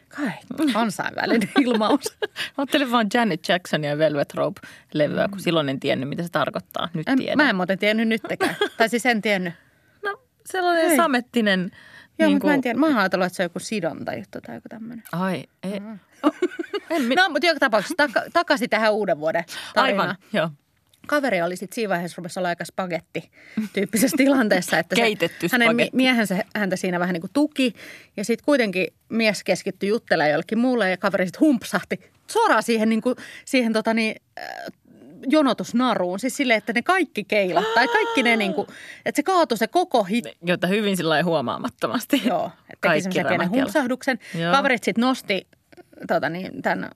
Kai, 0.09 0.31
kansainvälinen 0.73 1.49
ilmaus. 1.65 2.19
Ajattelin 2.57 2.91
vaan 2.93 3.07
Janet 3.15 3.49
Jacksonia 3.49 3.91
ja 3.91 3.99
Velvet 3.99 4.35
Rope-levyä, 4.35 5.29
kun 5.31 5.41
silloin 5.41 5.69
en 5.69 5.81
tiennyt, 5.81 6.09
mitä 6.09 6.23
se 6.23 6.29
tarkoittaa. 6.29 6.89
Nyt 6.95 7.09
En, 7.09 7.19
tiedän. 7.19 7.37
mä 7.37 7.51
en 7.51 7.57
muuten 7.57 7.79
tiennyt 7.79 8.09
nyttekään. 8.09 8.57
tai 8.79 8.89
siis 8.89 9.07
en 9.07 9.23
tiennyt. 9.23 9.55
No 10.05 10.23
sellainen 10.47 10.89
Hei. 10.89 10.97
samettinen. 10.97 11.71
Joo, 12.19 12.27
niin 12.29 12.35
mutta 12.37 12.49
mä 12.49 12.55
en 12.55 12.61
tiedä. 12.61 12.79
Mä 12.79 12.87
oon 12.87 12.97
ajatellut, 12.97 13.27
että 13.27 13.37
se 13.37 13.43
on 13.43 13.45
joku 13.45 13.59
sidonta 13.59 14.15
juttu 14.15 14.39
tai 14.47 14.55
joku 14.55 14.69
tämmöinen. 14.69 15.03
Ai, 15.13 15.45
ei. 15.63 15.81
Oh, 16.23 16.35
en 16.91 17.03
mi- 17.03 17.15
No, 17.15 17.29
mutta 17.29 17.47
joka 17.47 17.61
tapauksessa 17.61 17.95
taka, 17.97 18.23
takaisin 18.33 18.71
tähän 18.71 18.93
uuden 18.93 19.19
vuoden 19.19 19.45
tarinaan. 19.75 20.09
Aivan, 20.09 20.17
joo. 20.33 20.51
Kaveri 21.07 21.43
oli 21.43 21.57
sitten 21.57 21.75
siinä 21.75 21.89
vaiheessa 21.89 22.15
rupesi 22.19 22.41
olla 22.41 22.49
aika 22.49 22.65
spagetti 22.65 23.31
tyyppisessä 23.73 24.17
tilanteessa. 24.17 24.79
Että 24.79 24.97
se, 24.97 25.03
Keitetty 25.03 25.49
hänen 25.53 25.69
spagetti. 25.69 25.97
miehensä 25.97 26.45
häntä 26.57 26.77
siinä 26.77 27.01
vähän 27.01 27.13
niin 27.13 27.21
kuin 27.21 27.31
tuki. 27.33 27.73
Ja 28.17 28.25
sitten 28.25 28.45
kuitenkin 28.45 28.87
mies 29.09 29.45
keskittyi 29.45 29.89
juttelemaan 29.89 30.31
jollekin 30.31 30.59
muulle 30.59 30.91
ja 30.91 30.97
kaveri 30.97 31.27
sitten 31.27 31.41
humpsahti 31.41 32.01
suoraan 32.27 32.63
siihen, 32.63 32.89
niin 32.89 33.03
kuin, 33.03 33.17
siihen 33.45 33.73
tota 33.73 33.95
niin, 33.95 34.17
äh, 34.39 34.47
jonotusnaruun. 35.27 36.19
Siis 36.19 36.37
silleen, 36.37 36.59
että 36.59 36.73
ne 36.73 36.83
kaikki 36.83 37.25
keilahtaa 37.25 37.83
ja 37.83 37.89
kaikki 37.89 38.23
ne 38.23 38.37
niin 38.37 38.55
kuin, 38.55 38.69
että 39.07 39.17
se 39.17 39.23
kaatui 39.23 39.59
se 39.59 39.67
koko 39.67 40.05
hit, 40.05 40.25
Jota 40.43 40.67
hyvin 40.67 40.97
sillä 40.97 41.23
huomaamattomasti. 41.23 42.23
Joo, 42.27 42.47
että 42.47 42.69
teki 42.69 42.77
Kaikki 42.81 43.03
semmoisen 43.03 43.27
pienen 43.27 43.51
humpsahduksen. 43.51 44.19
Joo. 44.39 44.53
Kaverit 44.53 44.85
sitten 44.85 45.03
nosti 45.03 45.47
tota 46.09 46.29
niin, 46.29 46.63
tämän 46.63 46.91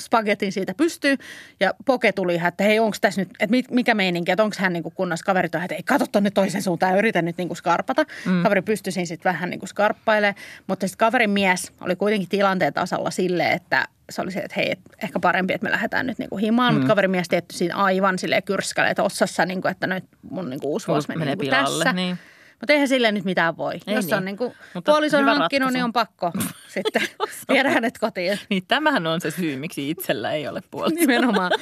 spagetin 0.00 0.52
siitä 0.52 0.74
pystyyn 0.74 1.18
ja 1.60 1.74
Poke 1.84 2.12
tuli 2.12 2.34
ihan, 2.34 2.48
että 2.48 2.64
hei 2.64 2.78
onko 2.78 2.96
tässä 3.00 3.20
nyt, 3.20 3.28
että 3.30 3.50
mit- 3.50 3.70
mikä 3.70 3.94
meininki, 3.94 4.32
että 4.32 4.42
onko 4.42 4.56
hän 4.58 4.72
niin 4.72 4.82
kunnossa. 4.82 5.24
Kaverit 5.24 5.54
on, 5.54 5.62
että 5.62 5.74
ei 5.74 5.82
katso 5.82 6.06
tonne 6.12 6.30
toisen 6.30 6.62
suuntaan 6.62 6.92
ja 6.92 6.98
yritä 6.98 7.22
nyt 7.22 7.36
niin 7.38 7.48
kuin 7.48 7.56
skarpata. 7.56 8.04
Mm. 8.26 8.42
Kaveri 8.42 8.62
pystyi 8.62 8.92
siinä 8.92 9.06
sitten 9.06 9.32
vähän 9.32 9.50
niin 9.50 9.60
kuin 9.60 9.68
skarppailemaan, 9.68 10.34
mutta 10.66 10.88
sitten 10.88 10.98
kaverin 11.06 11.30
mies 11.30 11.72
oli 11.80 11.96
kuitenkin 11.96 12.28
tilanteen 12.28 12.74
tasalla 12.74 13.10
silleen, 13.10 13.52
että 13.52 13.88
se 14.10 14.22
oli 14.22 14.32
se, 14.32 14.40
että 14.40 14.54
hei, 14.56 14.70
et 14.70 14.78
ehkä 15.02 15.20
parempi, 15.20 15.54
että 15.54 15.64
me 15.64 15.70
lähdetään 15.70 16.06
nyt 16.06 16.18
niin 16.18 16.30
kuin 16.30 16.40
himaan, 16.40 16.74
mm. 16.74 16.78
mutta 16.78 16.88
kaverin 16.88 17.10
mies 17.10 17.28
tietty 17.28 17.56
siinä 17.56 17.76
aivan 17.76 18.18
silleen 18.18 18.42
kyrskäleet 18.42 18.98
ossassa, 18.98 19.46
niin 19.46 19.62
kuin, 19.62 19.72
että 19.72 19.86
nyt 19.86 20.04
mun 20.30 20.50
niin 20.50 20.60
kuin 20.60 20.70
uusi 20.70 20.86
vuosi 20.86 21.08
menee 21.08 21.24
niin 21.24 21.38
kuin 21.38 21.46
pilalle, 21.46 21.84
tässä. 21.84 21.92
niin. 21.92 22.18
Mutta 22.60 22.72
eihän 22.72 22.88
sille 22.88 23.12
nyt 23.12 23.24
mitään 23.24 23.56
voi. 23.56 23.74
Ei 23.86 23.94
Jos 23.94 24.06
niin. 24.06 24.14
on 24.14 24.24
niin 24.24 24.36
kuin 24.36 24.54
Mutta 24.74 24.92
puolison 24.92 25.24
hankkinut, 25.24 25.40
ratkaisu. 25.66 25.72
niin 25.72 25.84
on 25.84 25.92
pakko 25.92 26.32
sitten 26.74 27.02
viedä 27.48 27.70
hänet 27.70 27.98
kotiin. 27.98 28.38
Niin 28.50 28.66
tämähän 28.68 29.06
on 29.06 29.20
se 29.20 29.30
syy, 29.30 29.56
miksi 29.56 29.90
itsellä 29.90 30.32
ei 30.32 30.48
ole 30.48 30.62
puolta. 30.70 30.94
Nimenomaan. 31.00 31.52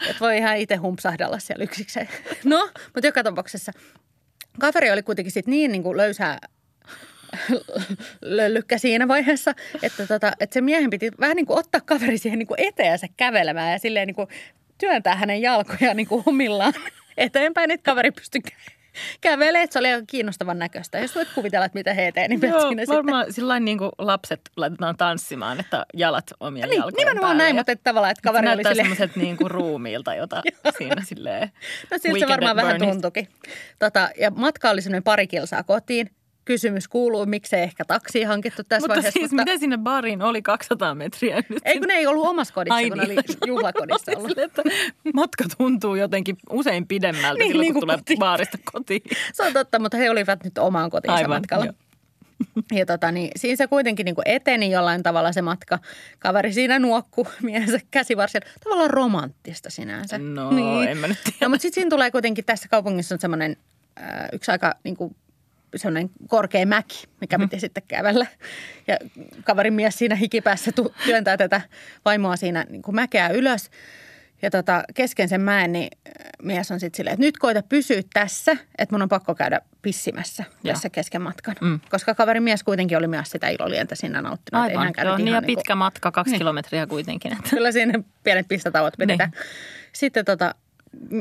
Että 0.00 0.20
voi 0.20 0.38
ihan 0.38 0.56
itse 0.56 0.76
humpsahdella 0.76 1.38
siellä 1.38 1.64
yksikseen. 1.64 2.08
No, 2.44 2.70
mutta 2.94 3.06
joka 3.06 3.22
tapauksessa 3.22 3.72
kaveri 4.60 4.90
oli 4.90 5.02
kuitenkin 5.02 5.32
sitten 5.32 5.52
niin, 5.52 5.72
niin 5.72 5.82
kuin 5.82 5.96
löysää 5.96 6.38
löllykkä 8.22 8.78
siinä 8.78 9.08
vaiheessa, 9.08 9.54
että, 9.82 10.06
tota, 10.06 10.32
että 10.40 10.54
se 10.54 10.60
miehen 10.60 10.90
piti 10.90 11.10
vähän 11.20 11.36
niin 11.36 11.46
kuin 11.46 11.58
ottaa 11.58 11.80
kaveri 11.80 12.18
siihen 12.18 12.38
niin 12.38 12.46
kuin 12.46 12.60
eteensä 12.60 13.06
kävelemään 13.16 13.72
ja 13.72 13.78
silleen 13.78 14.06
niin 14.06 14.14
kuin 14.14 14.28
työntää 14.78 15.14
hänen 15.14 15.42
jalkojaan 15.42 15.96
niin 15.96 16.06
kuin 16.06 16.22
omillaan 16.26 16.72
eteenpäin, 17.16 17.70
että 17.70 17.90
kaveri 17.90 18.10
pystyi 18.10 18.40
kävelee, 19.20 19.62
että 19.62 19.72
se 19.72 19.78
oli 19.78 19.92
aika 19.92 20.04
kiinnostavan 20.06 20.58
näköistä. 20.58 20.98
Jos 20.98 21.14
voit 21.14 21.28
kuvitella, 21.34 21.66
että 21.66 21.78
mitä 21.78 21.94
he 21.94 22.06
eteen, 22.06 22.30
niin 22.30 22.40
Joo, 22.42 22.60
siinä 22.60 22.82
varmaan 22.88 23.24
sitten. 23.24 23.34
sillä 23.34 23.60
niin 23.60 23.78
kuin 23.78 23.90
lapset 23.98 24.40
laitetaan 24.56 24.96
tanssimaan, 24.96 25.60
että 25.60 25.86
jalat 25.94 26.32
omia 26.40 26.66
niin, 26.66 26.76
jalkojen 26.76 26.94
nimenomaan 26.96 27.30
päälle. 27.30 27.42
näin, 27.42 27.56
mutta 27.56 27.72
että 27.72 27.84
tavallaan, 27.84 28.10
että 28.10 28.22
kaveri 28.22 28.46
se 28.46 28.52
oli 28.52 28.62
silleen... 28.62 28.76
semmoiset 28.76 29.16
niin 29.16 29.36
kuin 29.36 29.50
ruumiilta, 29.58 30.14
jota 30.14 30.42
siinä 30.78 31.02
silleen 31.04 31.50
No 31.90 31.98
siltä 31.98 32.18
se 32.18 32.28
varmaan 32.28 32.56
vähän 32.56 32.80
tuntukin. 32.80 33.28
Tota, 33.78 34.10
ja 34.20 34.30
matka 34.30 34.70
oli 34.70 34.82
semmoinen 34.82 35.02
pari 35.02 35.26
kilsaa 35.26 35.62
kotiin. 35.62 36.10
Kysymys 36.48 36.88
kuuluu, 36.88 37.26
miksei 37.26 37.62
ehkä 37.62 37.84
taksi 37.84 38.22
hankittu 38.22 38.62
tässä 38.68 38.82
Mutta 38.84 38.94
vaiheessa. 38.94 39.20
siis 39.20 39.32
miten 39.32 39.58
sinne 39.60 39.78
bariin 39.78 40.22
oli 40.22 40.42
200 40.42 40.94
metriä 40.94 41.42
nyt? 41.48 41.58
Ei 41.64 41.78
kun 41.78 41.88
ne 41.88 41.94
ei 41.94 42.06
ollut 42.06 42.26
omassa 42.26 42.54
kodissa, 42.54 42.74
Ai 42.74 42.88
kun 42.88 42.98
ne 42.98 43.04
oli 43.04 43.14
niin. 43.14 43.24
juhlakodissa 43.46 44.12
ollut. 44.16 44.28
Silleen, 44.28 44.46
että 44.46 44.62
matka 45.14 45.44
tuntuu 45.58 45.94
jotenkin 45.94 46.36
usein 46.50 46.86
pidemmältä 46.86 47.38
Niin, 47.38 47.48
silloin, 47.48 47.64
niin 47.64 47.74
kun 47.74 47.80
tulee 47.80 47.96
kotiin. 47.96 48.18
baarista 48.18 48.58
kotiin. 48.72 49.02
Se 49.32 49.42
on 49.42 49.52
totta, 49.52 49.78
mutta 49.78 49.96
he 49.96 50.10
olivat 50.10 50.44
nyt 50.44 50.58
omaan 50.58 50.90
kotiinsa 50.90 51.16
Aivan, 51.16 51.30
matkalla. 51.30 51.64
joo. 51.64 51.74
Ja 52.72 52.86
tota, 52.86 53.12
niin, 53.12 53.30
siinä 53.36 53.56
se 53.56 53.66
kuitenkin 53.66 54.04
niin 54.04 54.14
eteni 54.24 54.70
jollain 54.70 55.02
tavalla 55.02 55.32
se 55.32 55.42
matka. 55.42 55.78
Kaveri 56.18 56.52
siinä 56.52 56.78
nuokku 56.78 57.26
miehensä 57.42 57.80
käsivarsilla. 57.90 58.46
Tavallaan 58.64 58.90
romanttista 58.90 59.70
sinänsä. 59.70 60.18
No, 60.18 60.50
en 60.82 60.98
mä 60.98 61.08
nyt 61.08 61.18
tiedä. 61.24 61.36
No, 61.40 61.48
mutta 61.48 61.62
sitten 61.62 61.74
siinä 61.80 61.90
tulee 61.90 62.10
kuitenkin 62.10 62.44
tässä 62.44 62.68
kaupungissa 62.68 63.14
on 63.14 63.18
semmoinen 63.20 63.56
äh, 64.00 64.28
yksi 64.32 64.50
aika 64.50 64.74
niin 64.84 64.96
kuin, 64.96 65.16
semmoinen 65.76 66.10
korkea 66.28 66.66
mäki, 66.66 67.04
mikä 67.20 67.38
piti 67.38 67.60
sitten 67.60 67.82
kävellä. 67.88 68.26
Ja 68.86 68.96
kaverin 69.44 69.74
mies 69.74 69.98
siinä 69.98 70.14
hikipäässä 70.14 70.72
tu- 70.72 70.94
työntää 71.04 71.36
tätä 71.36 71.60
vaimoa 72.04 72.36
siinä 72.36 72.64
niin 72.70 72.82
kuin 72.82 72.94
mäkeä 72.94 73.28
ylös. 73.28 73.70
Ja 74.42 74.50
tota, 74.50 74.82
kesken 74.94 75.28
sen 75.28 75.40
mäen, 75.40 75.72
niin 75.72 75.88
äh, 76.08 76.12
mies 76.42 76.70
on 76.70 76.80
sitten 76.80 76.96
silleen, 76.96 77.14
että 77.14 77.26
nyt 77.26 77.38
koita 77.38 77.62
pysyä 77.62 78.02
tässä, 78.12 78.52
että 78.78 78.94
mun 78.94 79.02
on 79.02 79.08
pakko 79.08 79.34
käydä 79.34 79.60
pissimässä 79.82 80.44
Joo. 80.64 80.72
tässä 80.74 80.90
kesken 80.90 81.22
matkan. 81.22 81.56
Mm. 81.60 81.80
Koska 81.90 82.14
kaverin 82.14 82.42
mies 82.42 82.62
kuitenkin 82.62 82.98
oli 82.98 83.06
myös 83.06 83.30
sitä 83.30 83.48
ilolientä 83.48 83.94
siinä 83.94 84.22
nauttinut. 84.22 84.64
ei 84.64 84.70
Aivan, 84.76 84.92
käynyt 84.92 85.10
joo, 85.10 85.16
niin 85.18 85.26
ja 85.28 85.40
niinku- 85.40 85.46
pitkä 85.60 85.74
matka, 85.74 86.10
kaksi 86.10 86.30
Niin. 86.32 86.38
kilometriä 86.40 86.86
kuitenkin. 86.86 87.32
Että. 87.32 87.50
Kyllä 87.50 87.72
siinä 87.72 88.02
pienet 88.24 88.48
pistatauot 88.48 88.94
pidetään. 88.98 89.32
Sitten 89.92 90.24
tota, 90.24 90.54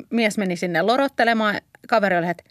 mies 0.09 0.37
meni 0.37 0.55
sinne 0.55 0.81
lorottelemaan. 0.81 1.55
ja 1.55 1.61
Kaveri 1.87 2.17
oli, 2.17 2.29
että 2.29 2.43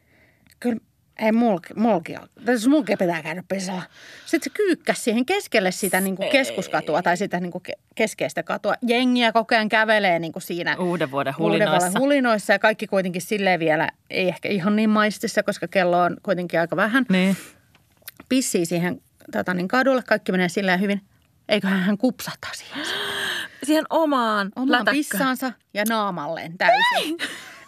kyllä 0.60 0.76
ei 1.18 1.32
mulki, 1.32 1.74
mulki. 1.74 2.14
Tässä 2.44 2.70
mulki 2.70 2.96
pitää 2.96 3.22
käydä 3.22 3.42
pisalla. 3.48 3.82
Sitten 4.26 4.50
se 4.52 4.56
kyykkäsi 4.56 5.02
siihen 5.02 5.26
keskelle 5.26 5.70
sitä 5.70 6.00
niin 6.00 6.16
kuin 6.16 6.28
keskuskatua 6.30 7.02
tai 7.02 7.16
sitä 7.16 7.40
niin 7.40 7.50
kuin 7.52 7.62
ke- 7.68 7.80
keskeistä 7.94 8.42
katua. 8.42 8.74
Jengiä 8.86 9.32
koko 9.32 9.54
ajan 9.54 9.68
kävelee 9.68 10.18
niin 10.18 10.32
kuin 10.32 10.42
siinä 10.42 10.76
Uuden 10.78 11.10
vuoden 11.10 11.34
Uuden 11.38 11.52
hulinoissa. 11.52 11.88
vuoden 11.88 12.00
hulinoissa 12.02 12.52
ja 12.52 12.58
kaikki 12.58 12.86
kuitenkin 12.86 13.22
silleen 13.22 13.60
vielä, 13.60 13.88
ei 14.10 14.28
ehkä 14.28 14.48
ihan 14.48 14.76
niin 14.76 14.90
maistissa, 14.90 15.42
koska 15.42 15.68
kello 15.68 16.00
on 16.02 16.16
kuitenkin 16.22 16.60
aika 16.60 16.76
vähän. 16.76 17.06
Niin. 17.08 17.36
Pissii 18.28 18.66
siihen 18.66 19.00
tota, 19.32 19.54
niin 19.54 19.68
kadulle, 19.68 20.02
kaikki 20.02 20.32
menee 20.32 20.48
silleen 20.48 20.80
hyvin. 20.80 21.00
Eiköhän 21.48 21.80
hän 21.80 21.98
kupsahtaa 21.98 22.50
siihen 22.54 22.86
Siihen 23.62 23.84
omaan, 23.90 24.50
omaan 24.56 24.70
lätäkkään. 24.72 24.96
pissaansa 24.96 25.52
ja 25.74 25.84
naamalleen 25.88 26.58
täysin. 26.58 27.16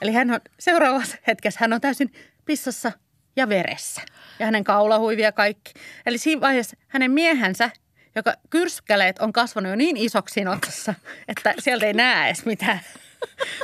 Eli 0.03 0.13
hän 0.13 0.31
on 0.31 0.41
seuraavassa 0.59 1.17
hetkessä 1.27 1.59
hän 1.61 1.73
on 1.73 1.81
täysin 1.81 2.13
pissassa 2.45 2.93
ja 3.39 3.49
veressä. 3.49 4.03
Ja 4.39 4.47
hänen 4.47 4.65
kaulahuivia 4.65 5.33
kaikki. 5.33 5.73
Eli 6.07 6.19
siinä 6.19 6.41
vaiheessa 6.41 6.77
hänen 6.89 7.11
miehensä, 7.11 7.71
joka 8.15 8.35
kyrskäleet 8.51 9.19
on 9.19 9.33
kasvanut 9.33 9.71
jo 9.71 9.77
niin 9.77 9.97
isoksi 9.97 10.33
siinä 10.33 10.51
otsassa, 10.51 10.95
että 11.29 11.55
sieltä 11.59 11.87
ei 11.87 11.93
näe 11.93 12.27
edes 12.27 12.47
mitään. 12.47 12.81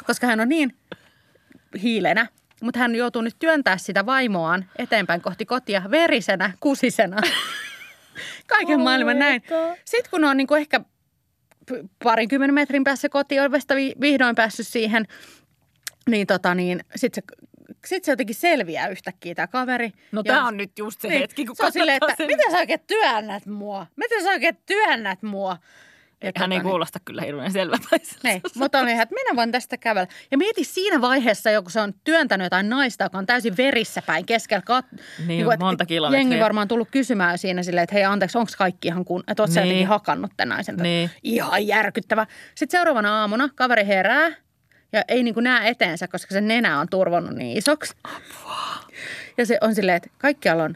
Koska 0.06 0.26
hän 0.26 0.40
on 0.40 0.48
niin 0.48 0.76
hiilenä. 1.82 2.26
Mutta 2.62 2.80
hän 2.80 2.94
joutuu 2.94 3.22
nyt 3.22 3.36
työntää 3.38 3.78
sitä 3.78 4.06
vaimoaan 4.06 4.64
eteenpäin 4.76 5.20
kohti 5.20 5.46
kotia 5.46 5.82
verisenä, 5.90 6.52
kusisena. 6.60 7.16
Kaiken 8.46 8.78
Oh 8.78 8.84
maailman 8.84 9.18
näin. 9.18 9.42
Sitten 9.84 10.10
kun 10.10 10.24
on 10.24 10.36
niin 10.36 10.46
kuin 10.46 10.60
ehkä 10.60 10.80
parinkymmenen 12.04 12.54
metrin 12.54 12.84
päässä 12.84 13.08
kotiovesta 13.08 13.74
vi- 13.74 13.94
vihdoin 14.00 14.34
päässyt 14.34 14.66
siihen, 14.66 15.06
niin, 16.10 16.26
tota 16.26 16.54
niin 16.54 16.84
sitten 16.96 17.22
se, 17.30 17.46
sit 17.86 18.04
se 18.04 18.12
jotenkin 18.12 18.36
selviää 18.36 18.88
yhtäkkiä 18.88 19.34
tämä 19.34 19.46
kaveri. 19.46 19.92
No 20.12 20.22
Ja- 20.24 20.34
tämä 20.34 20.46
on 20.46 20.56
nyt 20.56 20.78
just 20.78 21.00
se 21.00 21.08
niin, 21.08 21.20
hetki, 21.20 21.44
kun 21.46 21.56
se 21.56 21.64
on 21.64 21.72
silleen, 21.72 21.98
että 22.02 22.14
sen- 22.16 22.26
miten 22.26 22.50
sä 22.50 22.58
oikein 22.58 22.80
työnnät 22.86 23.46
mua? 23.46 23.86
Miten 23.96 24.22
sä 24.22 24.28
oikein 24.30 24.56
työnnät 24.66 25.22
mua? 25.22 25.56
Ja 26.22 26.32
Hän 26.36 26.52
ei 26.52 26.58
tota 26.58 26.62
niin- 26.62 26.70
kuulosta 26.70 26.98
kyllä 27.04 27.22
hirveän 27.22 27.52
selväpäiseltä. 27.52 28.28
Niin, 28.28 28.40
mutta 28.54 28.78
oli 28.80 28.90
ihan, 28.90 29.02
että 29.02 29.14
minä 29.14 29.36
voin 29.36 29.52
tästä 29.52 29.76
kävellä. 29.76 30.06
Ja 30.30 30.38
mieti 30.38 30.64
siinä 30.64 31.00
vaiheessa, 31.00 31.50
joku 31.50 31.70
se 31.70 31.80
on 31.80 31.94
työntänyt 32.04 32.44
jotain 32.44 32.68
naista, 32.68 33.04
joka 33.04 33.18
on 33.18 33.26
täysin 33.26 33.56
verissä 33.56 34.02
päin 34.06 34.26
keskellä. 34.26 34.62
Kat- 34.70 35.02
Niin, 35.26 35.52
että 35.52 35.64
monta 35.64 35.86
kilometriä. 35.86 36.20
Jengi 36.20 36.40
varmaan 36.44 36.68
tullut 36.68 36.88
kysymään 36.90 37.38
siinä 37.38 37.62
silleen, 37.62 37.82
että 37.84 37.94
hei 37.94 38.04
anteeksi, 38.04 38.38
onko 38.38 38.52
kaikki 38.58 38.88
ihan 38.88 39.04
kun, 39.04 39.24
että 39.28 39.42
oot 39.42 39.50
Niin. 39.50 39.56
jotenkin 39.56 39.86
hakannut 39.86 40.30
tämän 40.36 40.56
naisen. 40.56 40.76
Niin. 40.76 41.10
Ihan 41.22 41.66
järkyttävä. 41.66 42.26
Sitten 42.54 42.78
seuraavana 42.78 43.20
aamuna 43.20 43.48
kaveri 43.54 43.86
herää 43.86 44.30
ja 44.92 45.02
ei 45.08 45.22
niin 45.22 45.34
kuin 45.34 45.44
näe 45.44 45.68
eteensä, 45.68 46.08
koska 46.08 46.34
se 46.34 46.40
nenä 46.40 46.80
on 46.80 46.88
turvonnut 46.88 47.34
niin 47.34 47.58
isoksi. 47.58 47.94
Ja 49.38 49.46
se 49.46 49.58
on 49.60 49.74
silleen, 49.74 49.96
että 49.96 50.10
kaikkialla 50.18 50.62
on 50.64 50.74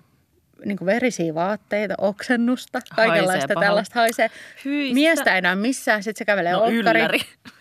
niin 0.64 0.78
kuin 0.78 0.86
verisiä 0.86 1.34
vaatteita, 1.34 1.94
oksennusta, 1.98 2.80
kaikenlaista 2.96 3.54
Haisee 3.54 3.68
tällaista 3.68 4.00
haisee. 4.00 4.30
Hyi, 4.64 4.94
Miestä 4.94 5.34
ei 5.34 5.40
näy 5.40 5.56
missään, 5.56 6.02
sitten 6.02 6.18
se 6.18 6.24
kävelee 6.24 6.52
No. 6.52 6.64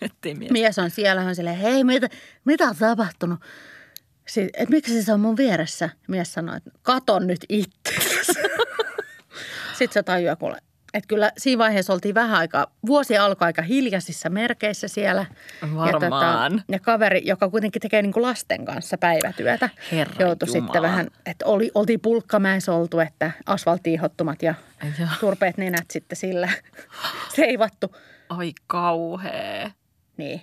Ettei 0.00 0.34
mies. 0.34 0.50
Mies 0.50 0.78
on 0.78 0.90
siellä, 0.90 1.22
on 1.22 1.34
silleen, 1.34 1.56
hei, 1.56 1.84
mitä, 1.84 2.08
mitä 2.44 2.64
on 2.64 2.76
tapahtunut? 2.76 3.40
Sitten, 4.28 4.62
että 4.62 4.74
miksi 4.74 5.02
se 5.02 5.12
on 5.12 5.20
mun 5.20 5.36
vieressä? 5.36 5.90
Mies 6.08 6.32
sanoi, 6.32 6.56
että 6.56 6.70
katon 6.82 7.26
nyt 7.26 7.40
itse. 7.48 7.94
Sitten 9.78 9.92
se 9.92 10.02
tajuaa 10.02 10.36
kuule, 10.36 10.58
että 10.94 11.08
kyllä 11.08 11.32
siinä 11.38 11.58
vaiheessa 11.58 11.92
oltiin 11.92 12.14
vähän 12.14 12.38
aikaa, 12.38 12.66
vuosi 12.86 13.18
alkoi 13.18 13.46
aika 13.46 13.62
hiljaisissa 13.62 14.30
merkeissä 14.30 14.88
siellä. 14.88 15.26
Varmaan. 15.62 15.88
Ja, 15.88 15.92
tota, 16.00 16.50
ja 16.68 16.78
kaveri, 16.78 17.22
joka 17.24 17.48
kuitenkin 17.50 17.82
tekee 17.82 18.02
niin 18.02 18.12
kuin 18.12 18.22
lasten 18.22 18.64
kanssa 18.64 18.98
päivätyötä, 18.98 19.68
Herra 19.92 20.14
joutui 20.18 20.48
Jumala. 20.48 20.66
sitten 20.66 20.82
vähän, 20.82 21.06
että 21.26 21.46
oli, 21.46 21.70
oltiin 21.74 22.00
pulkkamäessä 22.00 22.72
oltu, 22.72 23.00
että 23.00 23.30
asfalttiihottumat 23.46 24.42
ja 24.42 24.54
Joo. 24.98 25.08
turpeet 25.20 25.56
nenät 25.58 25.90
sitten 25.90 26.16
sillä 26.16 26.48
seivattu. 27.36 27.96
Ai 28.28 28.52
kauhea. 28.66 29.70
Niin. 30.16 30.40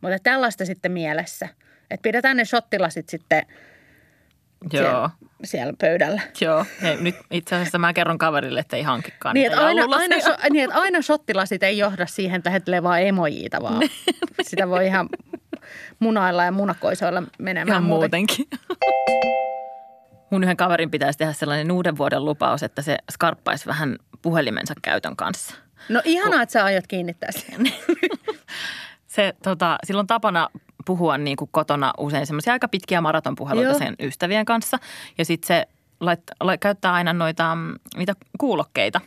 Mutta 0.00 0.18
tällaista 0.22 0.64
sitten 0.64 0.92
mielessä. 0.92 1.48
Että 1.90 2.02
pidetään 2.02 2.36
ne 2.36 2.44
shottilasit 2.44 3.08
sitten 3.08 3.46
Joo. 4.72 4.82
siellä, 4.82 5.10
siellä 5.44 5.72
pöydällä. 5.80 6.22
Joo. 6.40 6.66
Hei, 6.82 6.96
nyt 7.00 7.14
itse 7.30 7.54
asiassa 7.54 7.78
mä 7.78 7.92
kerron 7.92 8.18
kaverille, 8.18 8.60
että 8.60 8.76
ei 8.76 8.82
hankikaan 8.82 9.34
Niin 9.34 9.46
että, 9.46 9.66
aina, 9.66 9.82
aina, 9.90 10.20
so, 10.20 10.36
niin, 10.50 10.64
että 10.64 10.76
aina 10.80 11.02
shottilasit 11.02 11.62
ei 11.62 11.78
johda 11.78 12.06
siihen, 12.06 12.36
että 12.38 12.50
lähettelee 12.50 12.82
vaan 12.82 13.02
emojiita, 13.02 13.62
vaan 13.62 13.82
sitä 14.42 14.68
voi 14.68 14.86
ihan 14.86 15.08
munailla 15.98 16.44
ja 16.44 16.52
munakoisoilla 16.52 17.22
menemään 17.38 17.68
Ihan 17.68 17.82
muuten. 17.82 18.00
muutenkin. 18.00 18.46
Mun 20.30 20.44
yhden 20.44 20.56
kaverin 20.56 20.90
pitäisi 20.90 21.18
tehdä 21.18 21.32
sellainen 21.32 21.70
uuden 21.70 21.96
vuoden 21.96 22.24
lupaus, 22.24 22.62
että 22.62 22.82
se 22.82 22.96
skarppaisi 23.12 23.66
vähän 23.66 23.96
puhelimensa 24.22 24.74
käytön 24.82 25.16
kanssa. 25.16 25.54
No 25.88 26.02
ihanaa, 26.04 26.42
että 26.42 26.52
sä 26.52 26.64
aiot 26.64 26.86
kiinnittää 26.86 27.30
sen. 27.32 27.60
Se, 29.06 29.34
tota, 29.42 29.78
silloin 29.84 30.06
tapana 30.06 30.48
puhua 30.84 31.18
niin 31.18 31.36
kuin 31.36 31.48
kotona 31.52 31.92
usein 31.98 32.26
semmoisia 32.26 32.52
aika 32.52 32.68
pitkiä 32.68 33.00
maratonpuheluita 33.00 33.70
Joo. 33.70 33.78
sen 33.78 33.94
ystävien 34.00 34.44
kanssa. 34.44 34.78
Ja 35.18 35.24
sitten 35.24 35.46
se 35.46 35.66
lait, 36.00 36.20
lait, 36.40 36.60
käyttää 36.60 36.92
aina 36.92 37.12
noita 37.12 37.54
mm, 37.54 37.74
niitä 37.96 38.14
kuulokkeita. 38.38 39.00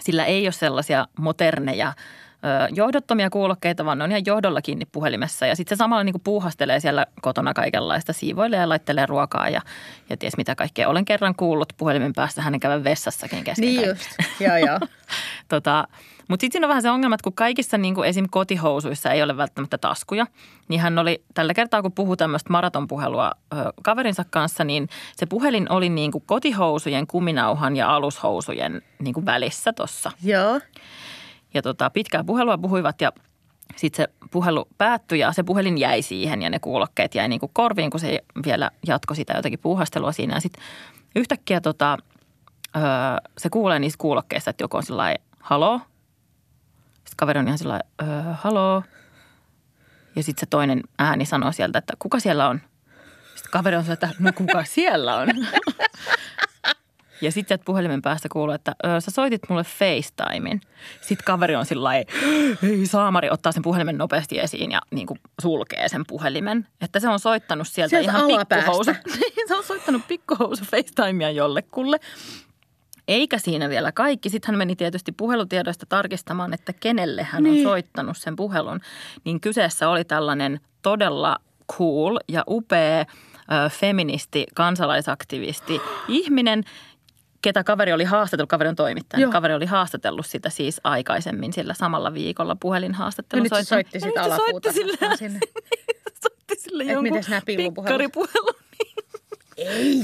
Sillä 0.00 0.24
ei 0.24 0.46
ole 0.46 0.52
sellaisia 0.52 1.06
moderneja 1.18 1.88
ö, 1.88 2.68
johdottomia 2.74 3.30
kuulokkeita, 3.30 3.84
vaan 3.84 3.98
ne 3.98 4.04
on 4.04 4.10
ihan 4.10 4.26
johdolla 4.26 4.62
kiinni 4.62 4.84
puhelimessa. 4.92 5.46
Ja 5.46 5.56
sitten 5.56 5.76
se 5.76 5.78
samalla 5.78 6.04
niin 6.04 6.12
kuin 6.12 6.22
puuhastelee 6.24 6.80
siellä 6.80 7.06
kotona 7.22 7.54
kaikenlaista, 7.54 8.12
siivoilee 8.12 8.60
ja 8.60 8.68
laittelee 8.68 9.06
ruokaa 9.06 9.48
ja, 9.48 9.60
ja 10.10 10.16
ties 10.16 10.36
mitä 10.36 10.54
kaikkea. 10.54 10.88
Olen 10.88 11.04
kerran 11.04 11.34
kuullut 11.34 11.72
puhelimen 11.76 12.12
päästä 12.12 12.42
hänen 12.42 12.60
käydä 12.60 12.84
vessassakin 12.84 13.44
kesken 13.44 13.68
Niin 13.68 13.88
just, 13.88 14.08
joo 14.40 14.56
joo. 14.56 14.78
Tota, 15.48 15.88
mutta 16.28 16.40
sitten 16.40 16.52
siinä 16.52 16.66
on 16.66 16.68
vähän 16.68 16.82
se 16.82 16.90
ongelma, 16.90 17.14
että 17.14 17.24
kun 17.24 17.32
kaikissa 17.32 17.78
niin 17.78 17.94
kuin 17.94 18.08
esim. 18.08 18.26
kotihousuissa 18.30 19.10
ei 19.10 19.22
ole 19.22 19.36
välttämättä 19.36 19.78
taskuja, 19.78 20.26
niin 20.68 20.80
hän 20.80 20.98
oli 20.98 21.24
tällä 21.34 21.54
kertaa, 21.54 21.82
kun 21.82 21.92
puhui 21.92 22.16
tämmöistä 22.16 22.52
maratonpuhelua 22.52 23.32
ö, 23.52 23.56
kaverinsa 23.82 24.24
kanssa, 24.30 24.64
niin 24.64 24.88
se 25.16 25.26
puhelin 25.26 25.72
oli 25.72 25.88
niin 25.88 26.12
kuin 26.12 26.24
kotihousujen, 26.26 27.06
kuminauhan 27.06 27.76
ja 27.76 27.94
alushousujen 27.94 28.82
niin 28.98 29.14
kuin 29.14 29.26
välissä 29.26 29.72
tuossa. 29.72 30.10
Joo, 30.22 30.60
Ja 31.54 31.62
tota, 31.62 31.90
pitkää 31.90 32.24
puhelua 32.24 32.58
puhuivat 32.58 33.00
ja 33.00 33.12
sitten 33.76 34.04
se 34.04 34.28
puhelu 34.30 34.68
päättyi 34.78 35.18
ja 35.18 35.32
se 35.32 35.42
puhelin 35.42 35.78
jäi 35.78 36.02
siihen 36.02 36.42
ja 36.42 36.50
ne 36.50 36.58
kuulokkeet 36.58 37.14
jäi 37.14 37.28
niin 37.28 37.40
kuin 37.40 37.50
korviin, 37.52 37.90
kun 37.90 38.00
se 38.00 38.20
vielä 38.46 38.70
jatkoi 38.86 39.16
sitä 39.16 39.32
jotenkin 39.36 39.60
puuhastelua 39.60 40.12
siinä. 40.12 40.34
Ja 40.34 40.40
sitten 40.40 40.62
yhtäkkiä 41.16 41.60
tota, 41.60 41.98
öö, 42.76 42.82
se 43.38 43.50
kuulee 43.50 43.78
niistä 43.78 44.00
kuulokkeista, 44.00 44.50
että 44.50 44.64
joku 44.64 44.76
on 44.76 44.82
sellainen, 44.82 45.20
haloo. 45.40 45.80
Sitten 47.04 47.16
kaveri 47.16 47.40
on 47.40 47.46
ihan 47.46 47.58
sellainen, 47.58 47.88
öö, 48.02 48.32
haloo. 48.32 48.82
Ja 50.16 50.22
sitten 50.22 50.40
se 50.40 50.46
toinen 50.50 50.82
ääni 50.98 51.26
sanoo 51.26 51.52
sieltä, 51.52 51.78
että 51.78 51.92
kuka 51.98 52.20
siellä 52.20 52.48
on? 52.48 52.60
Sitten 53.34 53.50
kaveri 53.50 53.76
on 53.76 53.84
sellainen, 53.84 54.10
että 54.10 54.22
no 54.22 54.32
kuka 54.32 54.64
siellä 54.74 55.16
on? 55.16 55.28
Ja 57.20 57.32
sitten 57.32 57.48
sieltä 57.48 57.64
puhelimen 57.64 58.02
päästä 58.02 58.28
kuuluu, 58.28 58.54
että 58.54 58.74
ö, 58.84 59.00
sä 59.00 59.10
soitit 59.10 59.42
mulle 59.48 59.64
FaceTimein. 59.64 60.60
Sitten 61.00 61.24
kaveri 61.24 61.56
on 61.56 61.66
sillä 61.66 61.94
ei 61.94 62.06
saamari, 62.84 63.30
ottaa 63.30 63.52
sen 63.52 63.62
puhelimen 63.62 63.98
nopeasti 63.98 64.40
esiin 64.40 64.70
ja 64.70 64.80
niin 64.90 65.06
kuin 65.06 65.20
sulkee 65.42 65.88
sen 65.88 66.04
puhelimen. 66.08 66.66
Että 66.80 67.00
se 67.00 67.08
on 67.08 67.20
soittanut 67.20 67.68
sieltä, 67.68 67.90
Sieltä 67.90 68.10
ihan 68.10 68.26
pikkuhousu. 68.26 68.92
se 69.48 69.54
on 69.54 69.64
soittanut 69.64 70.02
pikkuhousu 70.08 70.64
FaceTimea 70.64 71.30
jollekulle. 71.30 72.00
Eikä 73.08 73.38
siinä 73.38 73.68
vielä 73.68 73.92
kaikki. 73.92 74.30
Sitten 74.30 74.52
hän 74.52 74.58
meni 74.58 74.76
tietysti 74.76 75.12
puhelutiedoista 75.12 75.86
tarkistamaan, 75.88 76.54
että 76.54 76.72
kenelle 76.72 77.22
hän 77.22 77.42
niin. 77.42 77.66
on 77.66 77.72
soittanut 77.72 78.16
sen 78.16 78.36
puhelun. 78.36 78.80
Niin 79.24 79.40
kyseessä 79.40 79.88
oli 79.88 80.04
tällainen 80.04 80.60
todella 80.82 81.38
cool 81.72 82.18
ja 82.28 82.44
upea 82.48 83.00
ö, 83.00 83.04
feministi, 83.70 84.46
kansalaisaktivisti, 84.54 85.80
ihminen, 86.08 86.64
ketä 87.42 87.64
kaveri 87.64 87.92
oli 87.92 88.04
haastatellut, 88.04 88.50
kaveri 88.50 88.68
on 88.68 88.76
toimittaja, 88.76 89.18
niin 89.18 89.32
kaveri 89.32 89.54
oli 89.54 89.66
haastatellut 89.66 90.26
sitä 90.26 90.50
siis 90.50 90.80
aikaisemmin 90.84 91.52
sillä 91.52 91.74
samalla 91.74 92.14
viikolla 92.14 92.56
puhelinhaastattelun. 92.60 93.46
Ja 93.50 93.58
nyt 93.58 93.66
se 93.66 93.68
soitti 93.68 93.96
Ja 93.96 94.00
sitä 94.00 94.22
nyt 94.22 94.30
se 94.30 94.36
soitti 94.36 94.72
sille, 94.72 95.16
sinne. 95.16 95.40
soitti 96.22 96.54
sille 96.58 96.84
jonkun 96.84 97.20
pikkaripuhelun. 97.46 98.54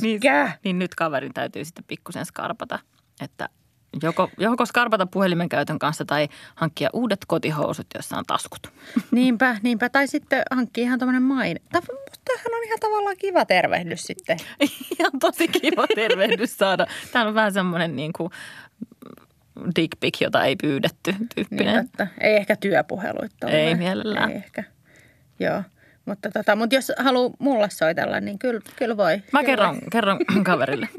Niin, 0.02 0.04
Eikä. 0.04 0.52
niin 0.64 0.78
nyt 0.78 0.94
kaverin 0.94 1.34
täytyy 1.34 1.64
sitten 1.64 1.84
pikkusen 1.88 2.26
skarpata, 2.26 2.78
että 3.22 3.48
joko, 4.02 4.30
joko 4.38 4.66
skarpata 4.66 5.06
puhelimen 5.06 5.48
käytön 5.48 5.78
kanssa 5.78 6.04
tai 6.04 6.28
hankkia 6.54 6.90
uudet 6.92 7.20
kotihousut, 7.26 7.86
joissa 7.94 8.16
on 8.16 8.24
taskut. 8.26 8.72
Niinpä, 9.10 9.56
niinpä. 9.62 9.88
Tai 9.88 10.06
sitten 10.08 10.42
hankkii 10.50 10.84
ihan 10.84 10.98
tämmöinen 10.98 11.22
maine. 11.22 11.60
Musta 11.74 11.80
tämähän 12.24 12.58
on 12.58 12.64
ihan 12.66 12.78
tavallaan 12.80 13.16
kiva 13.18 13.44
tervehdys 13.44 14.02
sitten. 14.02 14.38
Ihan 14.98 15.12
tosi 15.20 15.48
kiva 15.48 15.86
tervehdys 15.94 16.56
saada. 16.58 16.86
Tämä 17.12 17.26
on 17.28 17.34
vähän 17.34 17.52
semmoinen 17.52 17.96
niin 17.96 18.12
kuin 18.12 18.30
dick 19.76 20.00
pic, 20.00 20.20
jota 20.20 20.44
ei 20.44 20.56
pyydetty 20.56 21.12
Niin 21.12 21.28
tyyppinen. 21.34 21.88
totta. 21.88 22.06
Ei 22.20 22.36
ehkä 22.36 22.56
työpuheluita 22.56 23.46
ole. 23.46 23.52
Ei 23.52 23.74
mielellään. 23.74 24.30
Ei 24.30 24.36
ehkä. 24.36 24.64
Joo. 25.40 25.62
Mutta, 26.04 26.30
tota, 26.30 26.56
mutta 26.56 26.74
jos 26.74 26.92
haluaa 26.98 27.30
mulle 27.38 27.70
soitella, 27.70 28.20
niin 28.20 28.38
kyllä, 28.38 28.60
kyllä 28.76 28.96
voi. 28.96 29.22
Mä 29.32 29.40
kyllä 29.40 29.46
kerron, 29.46 29.78
kerron 29.92 30.18
kaverille. 30.44 30.88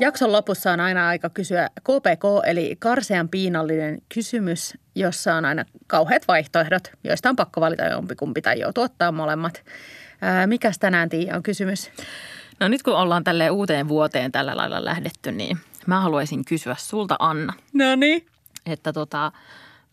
Jakson 0.00 0.32
lopussa 0.32 0.72
on 0.72 0.80
aina 0.80 1.08
aika 1.08 1.30
kysyä 1.30 1.68
KPK, 1.80 2.24
eli 2.46 2.76
karsean 2.78 3.28
piinallinen 3.28 3.98
kysymys, 4.14 4.78
jossa 4.94 5.34
on 5.34 5.44
aina 5.44 5.64
kauheat 5.86 6.28
vaihtoehdot, 6.28 6.82
joista 7.04 7.28
on 7.28 7.36
pakko 7.36 7.60
valita 7.60 7.84
jompikumpi 7.84 8.42
tai 8.42 8.60
joutuu 8.60 8.84
ottaa 8.84 9.12
molemmat. 9.12 9.64
Ää, 10.20 10.46
mikäs 10.46 10.78
tänään 10.78 11.08
Tiia 11.08 11.36
on 11.36 11.42
kysymys? 11.42 11.90
No 12.60 12.68
nyt 12.68 12.82
kun 12.82 12.94
ollaan 12.96 13.24
tälle 13.24 13.50
uuteen 13.50 13.88
vuoteen 13.88 14.32
tällä 14.32 14.56
lailla 14.56 14.84
lähdetty, 14.84 15.32
niin 15.32 15.58
mä 15.86 16.00
haluaisin 16.00 16.44
kysyä 16.44 16.74
sulta 16.78 17.16
Anna, 17.18 17.52
No 17.72 17.96
niin. 17.96 18.26
että 18.66 18.92
tota, 18.92 19.32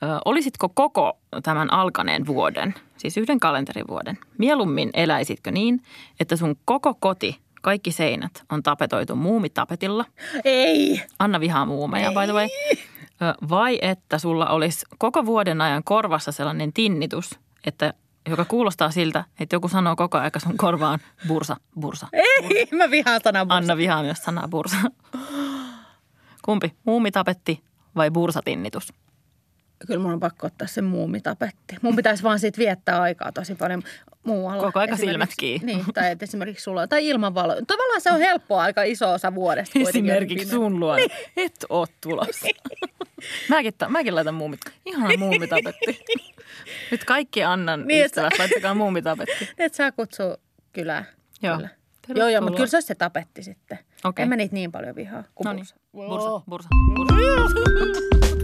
ö, 0.03 0.07
olisitko 0.25 0.69
koko 0.69 1.17
tämän 1.43 1.73
alkaneen 1.73 2.27
vuoden, 2.27 2.73
siis 2.97 3.17
yhden 3.17 3.39
kalenterivuoden, 3.39 4.17
mieluummin 4.37 4.89
eläisitkö 4.93 5.51
niin, 5.51 5.81
että 6.19 6.35
sun 6.35 6.55
koko 6.65 6.93
koti, 6.93 7.39
kaikki 7.61 7.91
seinät 7.91 8.43
on 8.51 8.63
tapetoitu 8.63 9.15
muumitapetilla– 9.15 10.05
Ei. 10.45 11.03
Anna 11.19 11.39
vihaa 11.39 11.65
muumeja, 11.65 12.09
by 12.09 12.25
the 12.25 12.33
way. 12.33 12.47
Ö, 13.21 13.47
Vai 13.49 13.79
että 13.81 14.17
sulla 14.17 14.47
olisi 14.47 14.85
koko 14.97 15.25
vuoden 15.25 15.61
ajan 15.61 15.83
korvassa 15.83 16.31
sellainen 16.31 16.73
tinnitus, 16.73 17.39
että, 17.65 17.93
joka 18.29 18.45
kuulostaa 18.45 18.91
siltä, 18.91 19.23
että 19.39 19.55
joku 19.55 19.67
sanoo 19.67 19.95
koko 19.95 20.17
ajan 20.17 20.31
sun 20.37 20.57
korvaan 20.57 20.99
bursa, 21.27 21.57
bursa. 21.79 22.07
Ei, 22.13 22.67
mä 22.71 22.91
vihaan 22.91 23.21
sanaa 23.23 23.45
bursa. 23.45 23.57
Anna 23.57 23.77
vihaa 23.77 24.03
myös 24.03 24.23
sanaa 24.23 24.47
bursa. 24.47 24.77
Kumpi, 26.41 26.73
muumitapetti 26.83 27.63
vai 27.95 28.11
bursatinnitus? 28.11 28.93
Kyllä 29.87 29.99
mun 29.99 30.13
on 30.13 30.19
pakko 30.19 30.47
ottaa 30.47 30.67
se 30.67 30.81
muumitapetti. 30.81 31.75
Mun 31.81 31.95
pitäisi 31.95 32.23
vaan 32.23 32.39
siitä 32.39 32.57
viettää 32.57 33.01
aikaa 33.01 33.31
tosi 33.31 33.55
paljon 33.55 33.83
muualla. 34.23 34.63
Koko 34.63 34.79
aika 34.79 34.97
silmät 34.97 35.29
kiinni. 35.39 35.73
Niin, 35.75 35.85
tai 35.93 36.11
että 36.11 36.23
esimerkiksi 36.25 36.63
sulla 36.63 36.87
tai 36.87 37.07
ilmanvalo. 37.07 37.55
Tavallaan 37.67 38.01
se 38.01 38.11
on 38.11 38.19
helppoa 38.19 38.61
aika 38.61 38.83
iso 38.83 39.11
osa 39.13 39.35
vuodesta. 39.35 39.79
Esimerkiksi 39.79 40.45
sun 40.49 40.79
luona. 40.79 41.03
Et 41.37 41.65
oo 41.69 41.87
tulossa. 42.01 42.47
mäkin, 43.49 43.73
ta- 43.77 43.89
mäkin 43.89 44.15
laitan 44.15 44.33
muumit. 44.33 44.59
Ihana 44.85 45.17
muumitapetti. 45.17 46.05
Nyt 46.91 47.03
kaikki 47.03 47.43
Annan 47.43 47.87
Niin, 47.87 47.99
et 47.99 48.05
ystävät, 48.05 48.33
laittakaa 48.39 48.73
muumitapetti. 48.73 49.49
Et 49.57 49.73
saa 49.73 49.91
kutsua 49.91 50.37
kylään. 50.73 51.05
Joo. 51.41 51.55
Kyllä. 51.55 51.69
Tervetuloa. 52.01 52.29
Joo, 52.29 52.33
joo, 52.33 52.41
mutta 52.41 52.55
kyllä 52.57 52.67
se 52.69 52.77
olisi 52.77 52.87
se 52.87 52.95
tapetti 52.95 53.43
sitten. 53.43 53.79
Okei. 54.03 54.23
En 54.23 54.29
mä 54.29 54.35
niitä 54.35 54.53
niin 54.53 54.71
paljon 54.71 54.95
vihaa 54.95 55.23
kuin 55.35 55.45
No 55.45 55.53
niin, 55.53 55.65
bursa. 55.91 56.39
bursa, 56.39 56.39
bursa, 56.49 56.69
bursa. 56.95 58.34